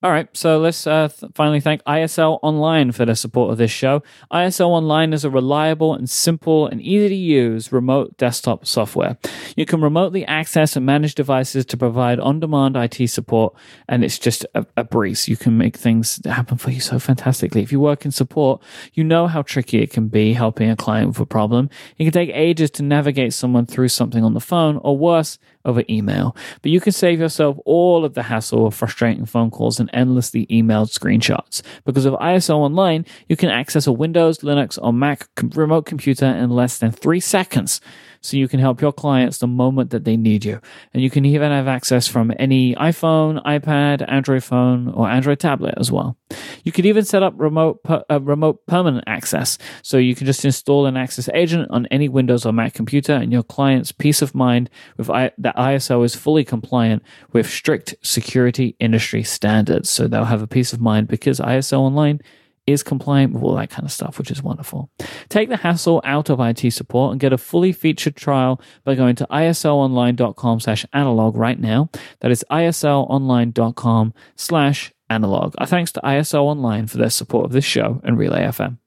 [0.00, 3.72] All right, so let's uh, th- finally thank ISL Online for their support of this
[3.72, 4.04] show.
[4.32, 9.18] ISL Online is a reliable and simple and easy to use remote desktop software.
[9.56, 13.56] You can remotely access and manage devices to provide on demand IT support,
[13.88, 15.26] and it's just a, a breeze.
[15.26, 17.62] You can make things happen for you so fantastically.
[17.62, 18.62] If you work in support,
[18.94, 21.70] you know how tricky it can be helping a client with a problem.
[21.96, 25.84] It can take ages to navigate someone through something on the phone, or worse, over
[25.88, 26.34] email.
[26.62, 30.46] But you can save yourself all of the hassle of frustrating phone calls and endlessly
[30.46, 31.62] emailed screenshots.
[31.84, 36.50] Because of ISL Online, you can access a Windows, Linux, or Mac remote computer in
[36.50, 37.80] less than three seconds
[38.20, 40.60] so you can help your clients the moment that they need you.
[40.92, 45.74] And you can even have access from any iPhone, iPad, Android phone, or Android tablet
[45.78, 46.16] as well.
[46.64, 50.44] You could even set up remote per, uh, remote permanent access, so you can just
[50.44, 54.34] install an Access agent on any Windows or Mac computer, and your client's peace of
[54.34, 57.02] mind with I, that ISL is fully compliant
[57.32, 59.88] with strict security industry standards.
[59.88, 62.20] So they'll have a peace of mind because ISL Online
[62.68, 64.90] is compliant with all that kind of stuff, which is wonderful.
[65.28, 69.16] Take the hassle out of IT support and get a fully featured trial by going
[69.16, 71.90] to islonline.com slash analog right now.
[72.20, 75.54] That is islonline.com slash analog.
[75.58, 78.78] Our thanks to ISL Online for their support of this show and Relay FM.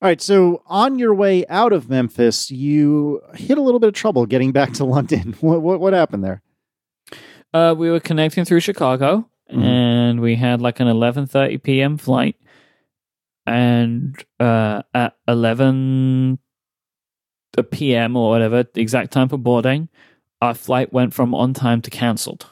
[0.00, 3.94] All right, so on your way out of Memphis, you hit a little bit of
[3.94, 5.34] trouble getting back to London.
[5.40, 6.40] What what, what happened there?
[7.52, 9.62] Uh, we were connecting through Chicago, Mhm.
[9.64, 11.96] and we had like an 11:30 p.m.
[11.96, 12.36] flight,
[13.48, 16.38] and uh, at 11
[17.70, 18.16] p.m.
[18.16, 19.88] or whatever, the exact time for boarding,
[20.40, 22.46] our flight went from on time to cancelled.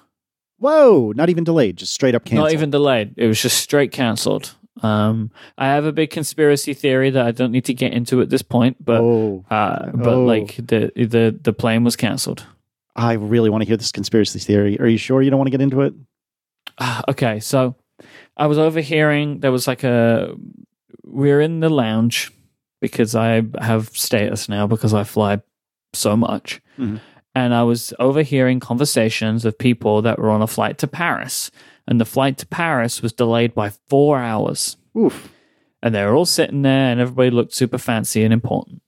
[0.58, 2.46] Whoa, not even delayed, just straight up canceled.
[2.46, 3.14] Not even delayed.
[3.16, 4.54] It was just straight cancelled.
[4.82, 8.28] Um, I have a big conspiracy theory that I don't need to get into at
[8.30, 10.24] this point, but oh, uh, but Oh.
[10.24, 12.44] like the the the plane was cancelled.
[12.94, 14.78] I really want to hear this conspiracy theory.
[14.80, 15.94] Are you sure you don't want to get into it?
[17.08, 17.74] Okay, so
[18.36, 20.34] I was overhearing there was like a
[21.06, 22.30] we're in the lounge
[22.80, 25.40] because I have status now because I fly
[25.94, 26.60] so much.
[26.78, 27.00] Mhm.
[27.34, 31.50] And I was overhearing conversations of people that were on a flight to Paris.
[31.86, 34.76] And the flight to Paris was delayed by four hours.
[34.96, 35.32] Oof.
[35.82, 38.82] And they were all sitting there and everybody looked super fancy and important.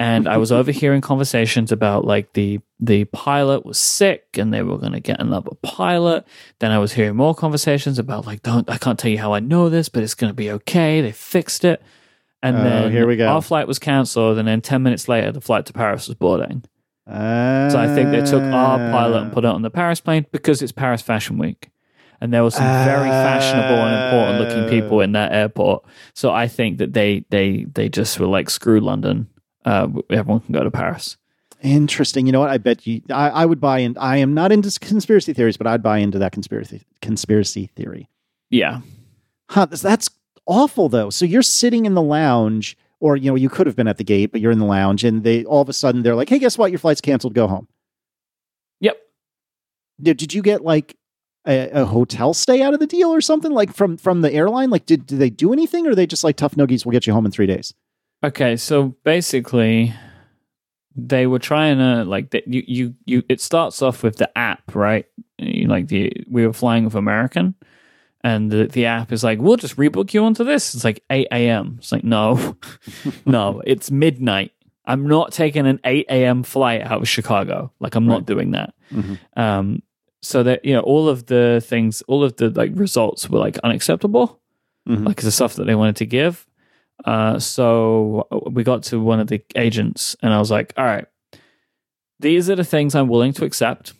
[0.00, 4.78] And I was overhearing conversations about like the the pilot was sick and they were
[4.78, 6.24] going to get another pilot.
[6.58, 9.40] Then I was hearing more conversations about like don't I can't tell you how I
[9.40, 11.02] know this, but it's going to be okay.
[11.02, 11.82] They fixed it.
[12.42, 13.28] And Oh, then here we go.
[13.28, 16.64] our flight was cancelled, and then ten minutes later, the flight to Paris was boarding.
[17.06, 20.24] Uh, So I think they took our pilot and put it on the Paris plane
[20.32, 21.68] because it's Paris Fashion Week.
[22.22, 25.84] And there were some very fashionable and important looking people in that airport.
[26.14, 29.28] So I think that they they they just were like, screw London.
[29.64, 31.16] Uh, everyone can go to Paris.
[31.62, 32.26] Interesting.
[32.26, 32.50] You know what?
[32.50, 33.02] I bet you.
[33.10, 33.96] I, I would buy in.
[33.98, 38.08] I am not into conspiracy theories, but I'd buy into that conspiracy conspiracy theory.
[38.48, 38.80] Yeah.
[39.50, 39.66] Huh?
[39.66, 40.10] That's, that's
[40.46, 41.10] awful, though.
[41.10, 44.04] So you're sitting in the lounge, or you know, you could have been at the
[44.04, 46.38] gate, but you're in the lounge, and they all of a sudden they're like, "Hey,
[46.38, 46.70] guess what?
[46.70, 47.34] Your flight's canceled.
[47.34, 47.68] Go home."
[48.80, 48.96] Yep.
[50.00, 50.96] Did, did you get like
[51.46, 54.70] a, a hotel stay out of the deal or something like from from the airline?
[54.70, 56.86] Like, did did they do anything, or are they just like tough noogies?
[56.86, 57.74] We'll get you home in three days.
[58.22, 59.94] Okay, so basically,
[60.94, 62.46] they were trying to like that.
[62.46, 63.22] You you you.
[63.28, 65.06] It starts off with the app, right?
[65.38, 67.54] You, like the we were flying with American,
[68.22, 70.74] and the the app is like, we'll just rebook you onto this.
[70.74, 71.76] It's like eight a.m.
[71.78, 72.56] It's like no,
[73.26, 74.52] no, it's midnight.
[74.84, 76.42] I'm not taking an eight a.m.
[76.42, 77.72] flight out of Chicago.
[77.80, 78.14] Like I'm Right.
[78.16, 78.74] not doing that.
[78.92, 79.18] Mhm.
[79.36, 79.82] Um,
[80.20, 83.56] so that you know, all of the things, all of the like results were like
[83.64, 84.38] unacceptable
[84.88, 85.06] Mhm.
[85.06, 86.46] like the stuff that they wanted to give.
[87.04, 91.06] Uh, so we got to one of the agents, and I was like, "All right,
[92.18, 93.94] these are the things I'm willing to accept.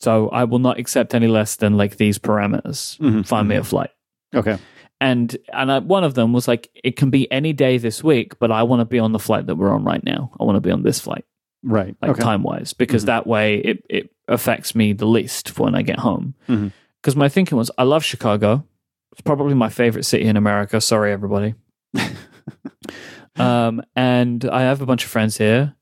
[0.00, 2.98] So I will not accept any less than like these parameters.
[2.98, 3.26] Mhm.
[3.26, 3.90] Find me a flight."
[4.34, 4.58] Okay.
[5.00, 8.38] And and I, one of them was like, "It can be any day this week,
[8.38, 10.30] but I want to be on the flight that we're on right now.
[10.38, 11.24] I want to be on this flight."
[11.66, 11.96] Right.
[12.02, 12.22] like okay.
[12.22, 13.06] time wise, because Mhm.
[13.06, 16.34] that way it, it affects me the least for when I get home.
[16.46, 16.72] Mhm.
[17.00, 18.64] Because my thinking was, I love Chicago.
[19.12, 20.78] It's probably my favorite city in America.
[20.82, 21.54] Sorry, everybody.
[23.36, 25.74] um, and I have a bunch of friends here.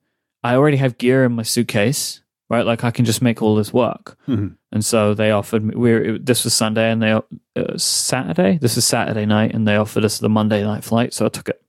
[0.42, 2.64] I already have gear in my suitcase, right?
[2.66, 4.16] Like I can just make all this work.
[4.26, 4.56] Mhm.
[4.72, 5.74] And so they offered me.
[5.76, 8.58] We're this was Sunday, and they uh, Saturday.
[8.58, 11.12] This is Saturday night, and they offered us the Monday night flight.
[11.14, 11.62] So I took it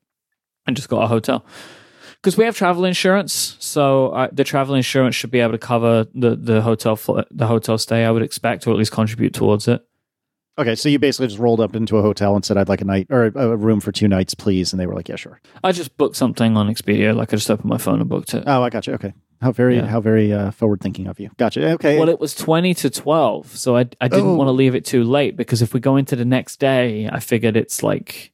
[0.66, 1.46] and just got a hotel
[2.16, 6.08] because we have travel insurance, so uh, the travel insurance should be able to cover
[6.16, 8.06] the the hotel fl- the hotel stay.
[8.06, 9.86] I would expect, or at least contribute towards it.
[10.58, 12.86] Okay, so you basically just rolled up into a hotel and said, "I'd like a
[12.86, 15.72] night or a room for two nights, please," and they were like, "Yeah, sure." I
[15.72, 17.16] just booked something on Expedia.
[17.16, 18.44] Like I just opened my phone and booked it.
[18.46, 18.94] Oh, I got you.
[18.94, 19.88] Okay, how very Yeah.
[19.88, 21.32] how very uh, forward thinking of you.
[21.38, 21.72] Gotcha.
[21.72, 21.98] Okay.
[21.98, 24.36] Well, it was 20 to 12, so I, I didn't Oh.
[24.36, 27.20] want to leave it too late because if we go into the next day, I
[27.20, 28.32] figured it's like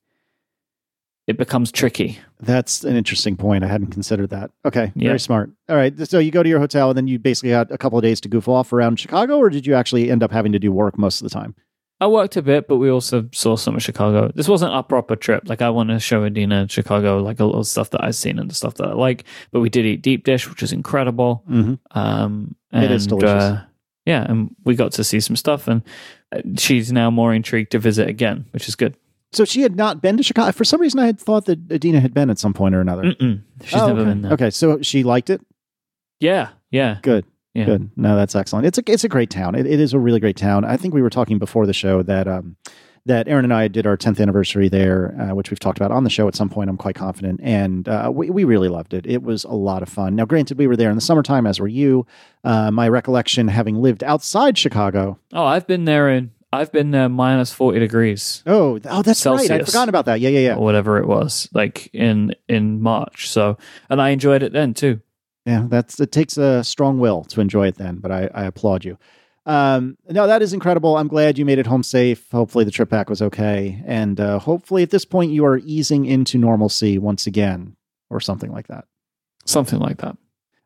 [1.25, 2.19] it becomes tricky.
[2.41, 3.63] That's an interesting point.
[3.63, 4.51] I hadn't considered that.
[4.65, 5.09] Okay, Yeah.
[5.09, 5.51] very smart.
[5.69, 7.97] All right, so you go to your hotel and then you basically had a couple
[7.97, 10.59] of days to goof off around Chicago, or did you actually end up having to
[10.59, 11.55] do work most of the time?
[12.01, 14.31] I worked a bit, but we also saw some of Chicago.
[14.33, 15.43] This wasn't a proper trip.
[15.49, 18.49] Like I want to show Adina Chicago, like a little stuff that I've seen and
[18.49, 19.25] the stuff that I like.
[19.51, 21.43] But we did eat deep dish, which is incredible.
[21.49, 21.73] Mm-hmm.
[21.99, 23.29] Um, and, It is delicious.
[23.29, 23.63] Uh,
[24.05, 25.83] yeah, and we got to see some stuff, and
[26.31, 28.95] uh, she's now more intrigued to visit again, which is good.
[29.31, 30.51] So she had not been to Chicago.
[30.53, 33.03] For some reason, I had thought that Adina had been at some point or another.
[33.03, 33.43] Mm-mm.
[33.63, 34.09] She's Oh, never okay.
[34.09, 34.31] been there.
[34.33, 35.41] Okay, so she liked it.
[36.19, 37.25] Yeah, yeah, Good.
[37.53, 37.65] Yeah.
[37.65, 37.91] Good.
[37.95, 38.65] No, that's excellent.
[38.67, 39.55] It's a it's a great town.
[39.55, 40.65] It, it is a really great town.
[40.65, 42.55] I think we were talking before the show that um
[43.05, 46.03] that Erin and I did our 10th anniversary there, uh, which we've talked about on
[46.03, 46.69] the show at some point.
[46.69, 49.05] I'm quite confident, and uh, we we really loved it.
[49.07, 50.15] It was a lot of fun.
[50.15, 52.05] Now, granted, we were there in the summertime, as were you.
[52.43, 55.17] Uh, my recollection, having lived outside Chicago.
[55.33, 59.49] Oh, I've been there in I've been there minus forty degrees Oh, oh, that's right.
[59.49, 60.19] I'd forgotten about that.
[60.19, 60.55] Yeah, yeah, yeah.
[60.55, 63.29] or whatever it was, like in in March.
[63.29, 63.57] So,
[63.89, 65.01] and I enjoyed it then too.
[65.49, 68.85] Yeah, that's it takes a strong will to enjoy it then, but I, I applaud
[68.85, 68.99] you.
[69.47, 70.95] Um, no, that is incredible.
[70.95, 72.29] I'm glad you made it home safe.
[72.31, 73.81] Hopefully the trip back was okay.
[73.87, 77.75] And uh, hopefully at this point you are easing into normalcy once again
[78.11, 78.85] or something like that.
[79.43, 80.15] Something like that.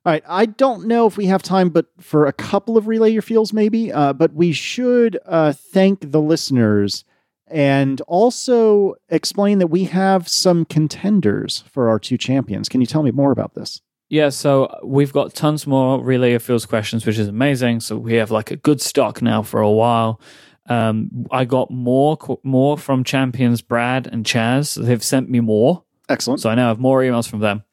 [0.06, 0.24] All right.
[0.28, 3.54] I don't know if we have time, but for a couple of relay your feels,
[3.54, 3.90] maybe.
[3.90, 7.06] Uh, but we should uh, thank the listeners
[7.48, 12.68] and also explain that we have some contenders for our two champions.
[12.68, 13.80] Can you tell me more about this?
[14.14, 17.80] Yeah, so we've got tons more relay of fields questions, which is amazing.
[17.80, 20.22] So we have like a good stock now for a while.
[20.68, 24.76] Um, I got more more from champions Brad and Chaz.
[24.80, 26.42] They've sent me more, Excellent.
[26.42, 27.64] so I now have more emails from them.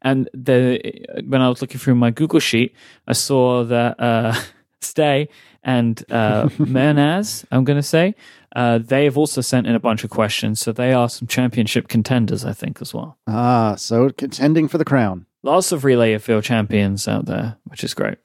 [0.00, 0.80] And the
[1.26, 2.74] when I was looking through my Google sheet,
[3.06, 4.34] I saw that uh,
[4.80, 5.28] Stay
[5.62, 8.14] and uh, Mernaz, I'm going to say,
[8.54, 10.60] uh, they have also sent in a bunch of questions.
[10.60, 13.18] So they are some championship contenders, I think, as well.
[13.26, 15.26] Ah, so contending for the crown.
[15.42, 18.18] Lots of relay of field champions out there, which is great.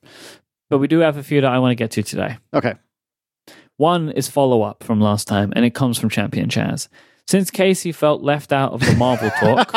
[0.69, 2.37] But we do have a few that I want to get to today.
[2.53, 2.75] Okay.
[3.77, 6.87] One is follow up from last time, and it comes from Champion Chaz.
[7.27, 9.73] Since Casey felt left out of the Marvel talk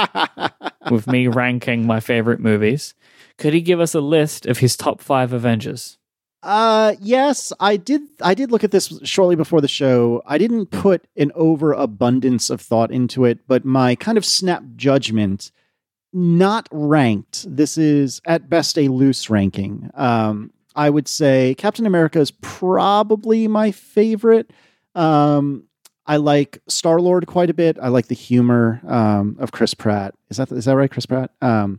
[0.91, 2.95] with me ranking my favorite movies,
[3.39, 5.99] could he give us a list of his top five Avengers?
[6.43, 10.23] Uh yes, I did I did look at this shortly before the show.
[10.27, 15.53] I didn't put an overabundance of thought into it, but my kind of snap judgment
[16.13, 17.45] not ranked.
[17.49, 19.91] This is at best a loose ranking.
[19.95, 24.51] Um I would say Captain America is probably my favorite.
[24.95, 25.65] Um
[26.07, 27.79] I like Star Lord quite a bit.
[27.81, 30.13] I like the humor um, of Chris Pratt.
[30.29, 31.31] Is that is that right, Chris Pratt?
[31.41, 31.79] Um,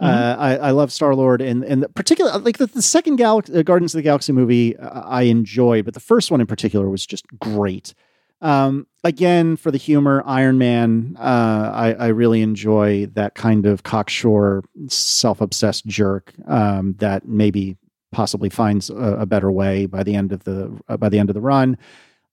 [0.00, 3.42] uh, I, I love Star Lord, and and the particular like the, the second Gal-
[3.54, 6.88] uh, Guardians of the Galaxy movie uh, I enjoyed, but the first one in particular
[6.90, 7.94] was just great.
[8.42, 13.82] Um, again, for the humor, Iron Man, uh, I, I really enjoy that kind of
[13.82, 17.78] cocksure, self-obsessed jerk um, that maybe
[18.12, 21.30] possibly finds a, a better way by the end of the uh, by the end
[21.30, 21.78] of the run.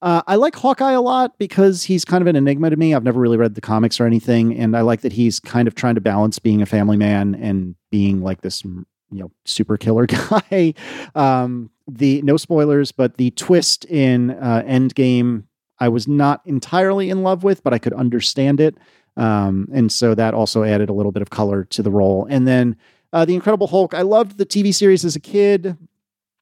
[0.04, 2.94] Uh, I like Hawkeye a lot because he's kind of an enigma to me.
[2.94, 5.74] I've never really read the comics or anything, and I like that he's kind of
[5.74, 10.04] trying to balance being a family man and being like this, you know, super killer
[10.06, 10.74] guy.
[11.14, 15.44] um, the no spoilers, but the twist in uh, Endgame,
[15.78, 18.76] I was not entirely in love with, but I could understand it,
[19.16, 22.26] um, and so that also added a little bit of color to the role.
[22.28, 22.76] And then
[23.14, 25.78] uh, the Incredible Hulk, I loved the TV series as a kid.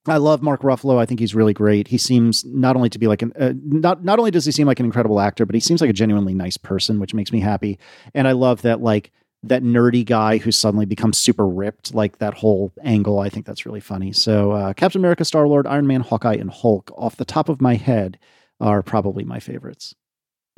[0.07, 0.99] I love Mark Ruffalo.
[0.99, 1.89] I think he's really great.
[1.89, 4.67] He seems not only to be like an uh, not not only does he seem
[4.67, 7.39] like an incredible actor, but he seems like a genuinely nice person, which makes me
[7.39, 7.79] happy.
[8.15, 9.13] And I love that like
[9.45, 13.19] that nerdy guy who suddenly becomes super ripped, like that whole angle.
[13.19, 14.13] I think that's really funny.
[14.13, 17.61] So uh, Captain America, Star Lord, Iron Man, Hawkeye, and Hulk, off the top of
[17.61, 18.19] my head,
[18.61, 19.95] are probably my favorites.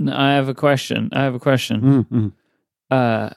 [0.07, 1.11] I have a question.
[1.13, 1.81] I have a question.
[1.81, 2.29] Mm-hmm.
[2.91, 3.31] Uh,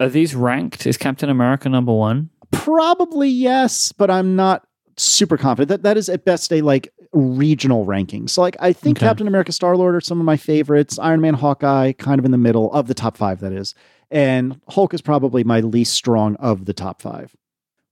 [0.00, 0.86] are these ranked?
[0.86, 2.30] Is Captain America number one?
[2.50, 4.66] Probably yes, but I'm not
[4.96, 8.28] super confident that that is at best a like regional ranking.
[8.28, 9.06] So like I think Okay.
[9.06, 10.98] Captain America, Star Lord are some of my favorites.
[10.98, 13.40] Iron Man, Hawkeye, kind of in the middle of the top five.
[13.40, 13.74] That is,
[14.10, 17.34] and Hulk is probably my least strong of the top five.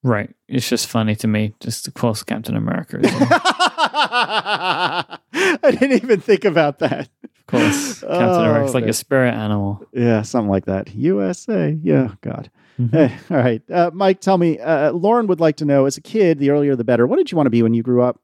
[0.05, 0.31] Right.
[0.49, 1.55] It's just funny to me.
[1.61, 2.99] Just of course, Captain America.
[2.99, 3.23] Is in.
[3.23, 3.29] of
[5.35, 7.09] I didn't even think about that.
[7.25, 8.01] Of course.
[8.01, 9.87] Captain Oh, Eric's like a oh, spirit animal.
[9.93, 10.95] Yeah, something like that.
[10.95, 11.79] USA.
[11.83, 12.51] Yeah, God.
[12.81, 12.95] Mhm.
[12.95, 13.62] Eh, all right.
[13.70, 16.75] Uh, Myke, tell me, uh, Lauren would like to know as a kid, the earlier
[16.77, 17.07] the better.
[17.07, 18.18] What did you want to be when you grew up?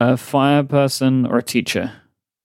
[0.00, 1.92] A fire person or a teacher?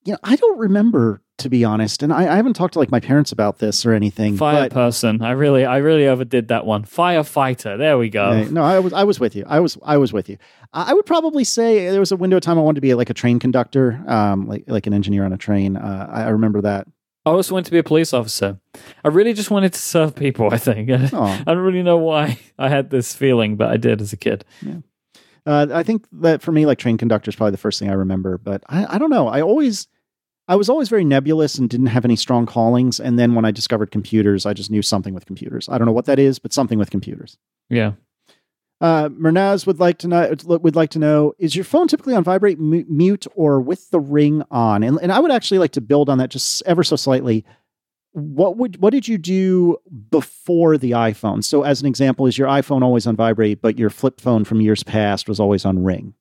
[0.05, 2.03] You know, I don't remember, to be honest.
[2.03, 4.38] And I, I haven't talked to like my parents about this or anything.
[4.38, 5.21] Fire person.
[5.21, 6.84] I really, I really overdid that one.
[6.86, 7.78] Firefighter.
[7.78, 8.43] There we go.
[8.45, 9.43] No, I was I was with you.
[9.47, 10.38] I was I was with you.
[10.71, 12.93] I I would probably say there was a window of time I wanted to be
[12.93, 15.75] like a train conductor, um, like like an engineer on a train.
[15.75, 16.88] Uh, I, I remember that.
[17.28, 18.57] I always wanted to be a police officer.
[19.03, 20.49] I really just wanted to serve people.
[20.53, 20.89] I think.
[20.89, 20.97] I
[21.45, 24.45] don't really know why I had this feeling, but I did as a kid.
[25.45, 27.93] Uh, I think that for me, like train conductor is probably the first thing I
[27.93, 28.38] remember.
[28.38, 29.28] But I, I don't know.
[29.28, 29.88] I always,
[30.47, 32.99] I was always very nebulous and didn't have any strong callings.
[32.99, 35.69] And then when I discovered computers, I just knew something with computers.
[35.69, 37.38] I don't know what that is, but something with computers.
[37.69, 37.93] Yeah.
[38.80, 42.23] Uh, Mernaz would like to know would like to know is your phone typically on
[42.23, 44.84] vibrate, mute, or with the ring on?
[44.84, 47.43] And and I would actually like to build on that just ever so slightly.
[48.11, 49.78] What would what did you do
[50.11, 51.43] before the iPhone?
[51.43, 54.61] So as an example, is your iPhone always on vibrate, but your flip phone from
[54.61, 56.13] years past was always on ring?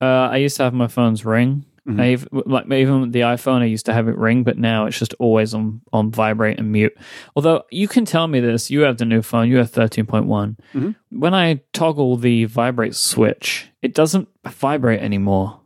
[0.00, 1.66] Uh, I used to have my phone's ring.
[1.86, 2.00] Mhm.
[2.00, 4.98] I ev- like even the iPhone, I used to have it ring, but now it's
[4.98, 6.96] just always on on vibrate and mute.
[7.36, 10.24] Although you can tell me this, you have the new phone, you have thirteen point
[10.26, 10.56] one.
[10.74, 10.94] Mhm.
[11.10, 15.60] When I toggle the vibrate switch, it doesn't vibrate anymore.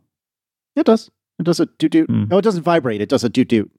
[0.75, 1.09] It does.
[1.39, 2.09] It does a doot doot.
[2.09, 2.25] Hmm.
[2.29, 2.99] No, it doesn't vibrate.
[3.01, 3.71] It does a doot doot,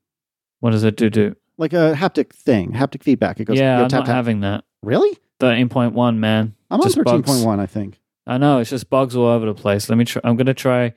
[0.60, 1.10] What does it do?
[1.10, 3.38] Do like a haptic thing, haptic feedback.
[3.38, 3.58] It goes.
[3.58, 4.14] yeah, I'm tap, not tap.
[4.14, 4.64] having that.
[4.82, 5.18] Really?
[5.40, 6.54] Thirteen point one, man.
[6.70, 7.60] I'm Just on thirteen point one.
[7.60, 8.00] I think.
[8.26, 9.90] I know it's just bugs all over the place.
[9.90, 10.22] Let me try.
[10.24, 10.94] I'm gonna try.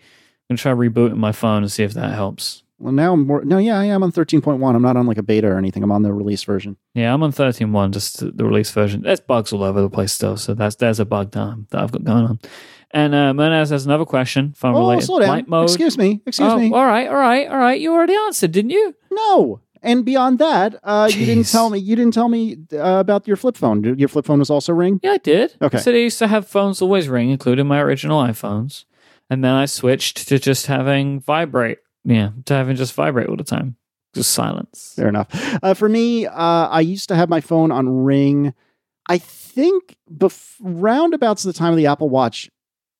[0.49, 2.63] I'm gonna try rebooting my phone and see if that helps.
[2.79, 3.45] Well, now I'm more.
[3.45, 4.75] No, yeah, I am on thirteen point one.
[4.75, 5.83] I'm not on like a beta or anything.
[5.83, 6.75] I'm on the release version.
[6.93, 9.03] Yeah, I'm on 13.1, just the release version.
[9.03, 11.91] There's bugs all over the place still, so that's there's a bug that, that I've
[11.91, 12.39] got going on.
[12.91, 15.05] And uh, Mernaz has another question, phone Oh, related.
[15.05, 15.29] slow down.
[15.29, 15.69] Light mode.
[15.69, 16.21] Excuse me.
[16.27, 16.71] Excuse oh, me.
[16.73, 17.79] All right, all right, all right.
[17.79, 18.93] You already answered, didn't you?
[19.11, 19.61] No.
[19.81, 21.79] And beyond that, uh, you didn't tell me.
[21.79, 23.83] You didn't tell me uh, about your flip phone.
[23.97, 24.99] Your flip phone was also ring.
[25.03, 25.55] Yeah, I did.
[25.61, 25.77] Okay.
[25.77, 28.85] I said I used to have phones always ring, including my original iPhones,
[29.33, 31.79] and then I switched to just having vibrate.
[32.05, 33.77] Yeah, to having just vibrate all the time,
[34.13, 34.93] just silence.
[34.95, 35.27] Fair enough.
[35.63, 38.53] Uh, for me, uh, I used to have my phone on ring.
[39.09, 42.49] I think bef- roundabouts the time of the Apple Watch,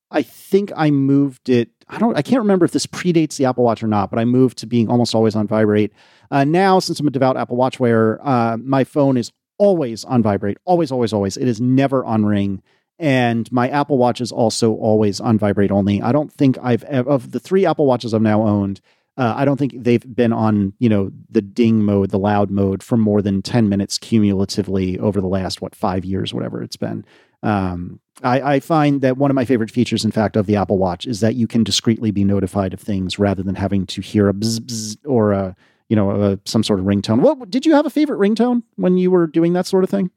[0.09, 1.69] I think I moved it.
[1.87, 2.17] I don't.
[2.17, 4.65] I can't remember if this predates the Apple Watch or not, but I moved to
[4.65, 5.93] being almost always on vibrate.
[6.31, 10.23] Uh, now, since I'm a devout Apple Watch wearer, uh, my phone is always on
[10.23, 10.57] vibrate.
[10.65, 11.37] Always, always, always.
[11.37, 12.63] It is never on ring.
[13.03, 16.01] And my Apple Watch is also always on vibrate only.
[16.01, 18.79] I don't think I've of the three Apple Watches I've now owned.
[19.17, 22.81] Uh, I don't think they've been on, you know, the ding mode, the loud mode
[22.81, 27.03] for more than 10 minutes cumulatively over the last, what, five years, whatever it's been.
[27.43, 30.77] Um, I, I find that one of my favorite features, in fact, of the Apple
[30.77, 34.29] Watch is that you can discreetly be notified of things rather than having to hear
[34.29, 35.57] a bzz, bzz or a,
[35.89, 37.19] you know, a, some sort of ringtone.
[37.19, 40.09] What did you have a favorite ringtone when you were doing that sort of thing?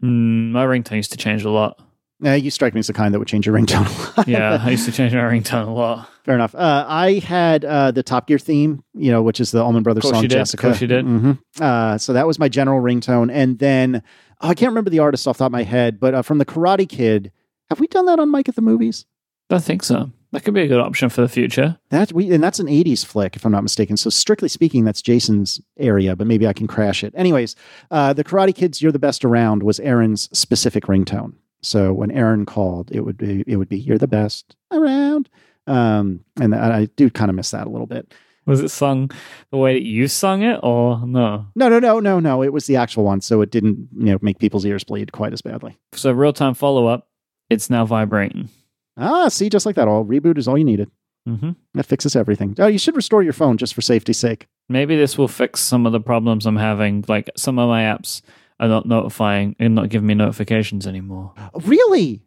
[0.00, 1.82] Mm, my ringtone used to change a lot.
[2.24, 4.28] Uh, you strike me as the kind that would change your ringtone a lot.
[4.28, 6.08] Yeah, I used to change my ringtone a lot.
[6.24, 6.54] Fair enough.
[6.54, 10.02] Uh, I had uh, the Top Gear theme, you know, which is the Allman Brothers
[10.02, 10.36] Course song you did.
[10.36, 10.62] Jessica.
[10.62, 11.04] Course you did.
[11.04, 11.38] Mhm.
[11.60, 13.30] Uh, so that was my general ringtone.
[13.32, 14.02] And then
[14.40, 16.38] oh, I can't remember the artist off the top of my head, but uh, from
[16.38, 17.32] the Karate Kid,
[17.70, 19.04] have we done that on Myke at the Movies?
[19.50, 20.10] I think so.
[20.30, 21.76] That could be a good option for the future.
[21.90, 23.98] That we and that's an '80s flick, if I'm not mistaken.
[23.98, 27.12] So strictly speaking, that's Jason's area, but maybe I can crash it.
[27.14, 27.54] Anyways,
[27.90, 31.34] uh, the Karate Kid's "You're the Best Around" was Erin's specific ringtone.
[31.62, 35.28] So when Erin called, it would be it would be "You're the best around,"
[35.66, 38.12] um, and I do kind of miss that a little bit.
[38.44, 39.10] Was it sung
[39.52, 41.46] the way that you sung it, or no?
[41.54, 42.42] No, no, no, no, no.
[42.42, 45.32] It was the actual one, so it didn't you know make people's ears bleed quite
[45.32, 45.78] as badly.
[45.94, 47.08] So real time follow up.
[47.48, 48.48] It's now vibrating.
[48.96, 49.88] Ah, see, just like that.
[49.88, 50.90] All reboot is all you needed.
[51.28, 51.50] Mm-hmm.
[51.74, 52.56] That fixes everything.
[52.58, 54.48] Oh, you should restore your phone just for safety's sake.
[54.68, 57.04] Maybe this will fix some of the problems I'm having.
[57.06, 58.22] Like some of my apps
[58.60, 61.32] are not notifying and not giving me notifications anymore.
[61.64, 62.22] Really?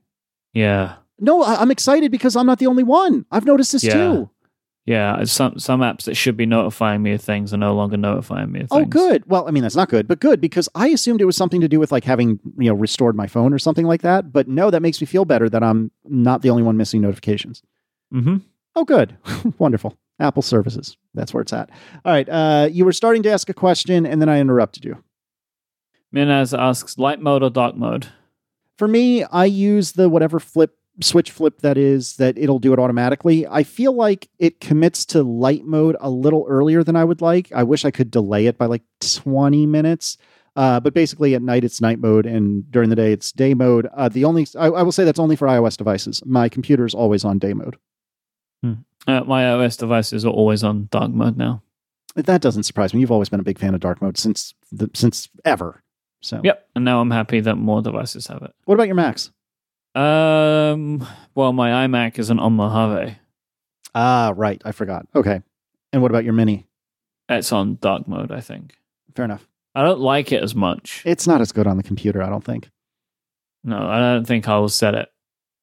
[0.54, 3.26] Yeah, No, I- I'm excited because I'm not the only one.
[3.32, 3.94] I've noticed this Yeah.
[3.94, 4.30] too.
[4.86, 5.24] yeah.
[5.24, 8.62] Some some apps that should be notifying me of things are no longer notifying me
[8.62, 8.82] of things.
[8.84, 9.24] Oh, good.
[9.28, 11.68] Well, I mean, that's not good, but good because I assumed it was something to
[11.68, 14.32] do with like having, you know, restored my phone or something like that.
[14.34, 17.62] But no, that makes me feel better that I'm not the only one missing notifications.
[18.14, 18.38] Mm-hmm.
[18.76, 19.18] Oh, good.
[19.58, 19.98] Wonderful.
[20.20, 20.96] Apple services.
[21.14, 21.70] That's where it's at.
[22.06, 22.28] All right.
[22.30, 25.04] Uh, you were starting to ask a question and then I interrupted you.
[26.16, 28.08] Minaz asks light mode or dark mode.
[28.78, 32.80] For me, I use the whatever flip switch flip that is that it'll do it
[32.80, 33.46] automatically.
[33.48, 37.52] I feel like it commits to light mode a little earlier than I would like.
[37.52, 40.18] I wish I could delay it by like 20 minutes.
[40.56, 43.90] Uh, but basically, at night it's night mode, and during the day it's day mode.
[43.94, 46.24] Uh, the only I, I will say that's only for iOS devices.
[46.26, 47.76] My computer is always on day mode.
[49.06, 51.62] Uh, my iOS devices are always on dark mode now.
[52.16, 53.02] That doesn't surprise me.
[53.02, 55.84] You've always been a big fan of dark mode since the, since ever.
[56.26, 56.68] So Yep.
[56.76, 58.54] And now I'm happy that more devices have it.
[58.66, 59.32] What about your Macs?
[59.94, 61.06] Um.
[61.36, 63.16] Well, my iMac isn't on Mojave.
[63.94, 64.62] Ah, right.
[64.66, 65.08] I forgot.
[65.16, 65.42] Okay.
[65.94, 66.68] And what about your Mini?
[67.30, 68.32] It's on dark mode.
[68.32, 68.76] I think.
[69.16, 69.48] Fair enough.
[69.74, 71.02] I don't like it as much.
[71.06, 72.70] It's not as good on the computer, I don't think.
[73.64, 75.10] No, I don't think I will set it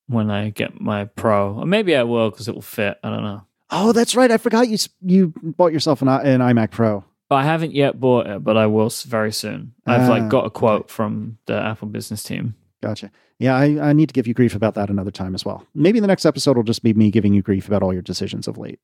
[0.07, 1.55] when I get my Pro.
[1.55, 2.99] Or maybe I will because it will fit.
[3.03, 3.43] I don't know.
[3.71, 4.31] Oh, that's right.
[4.31, 7.05] I forgot you you bought yourself an, an iMac Pro.
[7.33, 9.73] But I haven't yet bought it, but I will very soon.
[9.87, 12.57] I've Ah, like got a quote from the Apple business team.
[12.83, 13.11] Gotcha.
[13.39, 15.67] Yeah, I, I need to give you grief about that another time as well.
[15.75, 18.47] Maybe the next episode will just be me giving you grief about all your decisions
[18.47, 18.81] of late.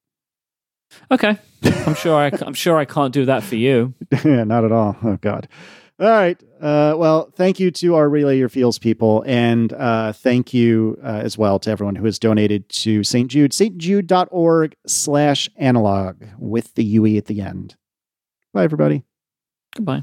[1.10, 3.92] Okay, I'm sure I, I'm sure I can't do that for you.
[4.24, 4.96] Yeah, not at all.
[5.02, 5.46] Oh God.
[6.00, 6.42] All right.
[6.58, 11.20] Uh, well, thank you to our Relay Your Feels people, and uh, thank you uh,
[11.22, 13.28] as well to everyone who has donated to St.
[13.30, 17.76] Jude, stjude.org slash analog with the UE at the end.
[18.58, 19.04] Bye, everybody.
[19.76, 20.02] Goodbye.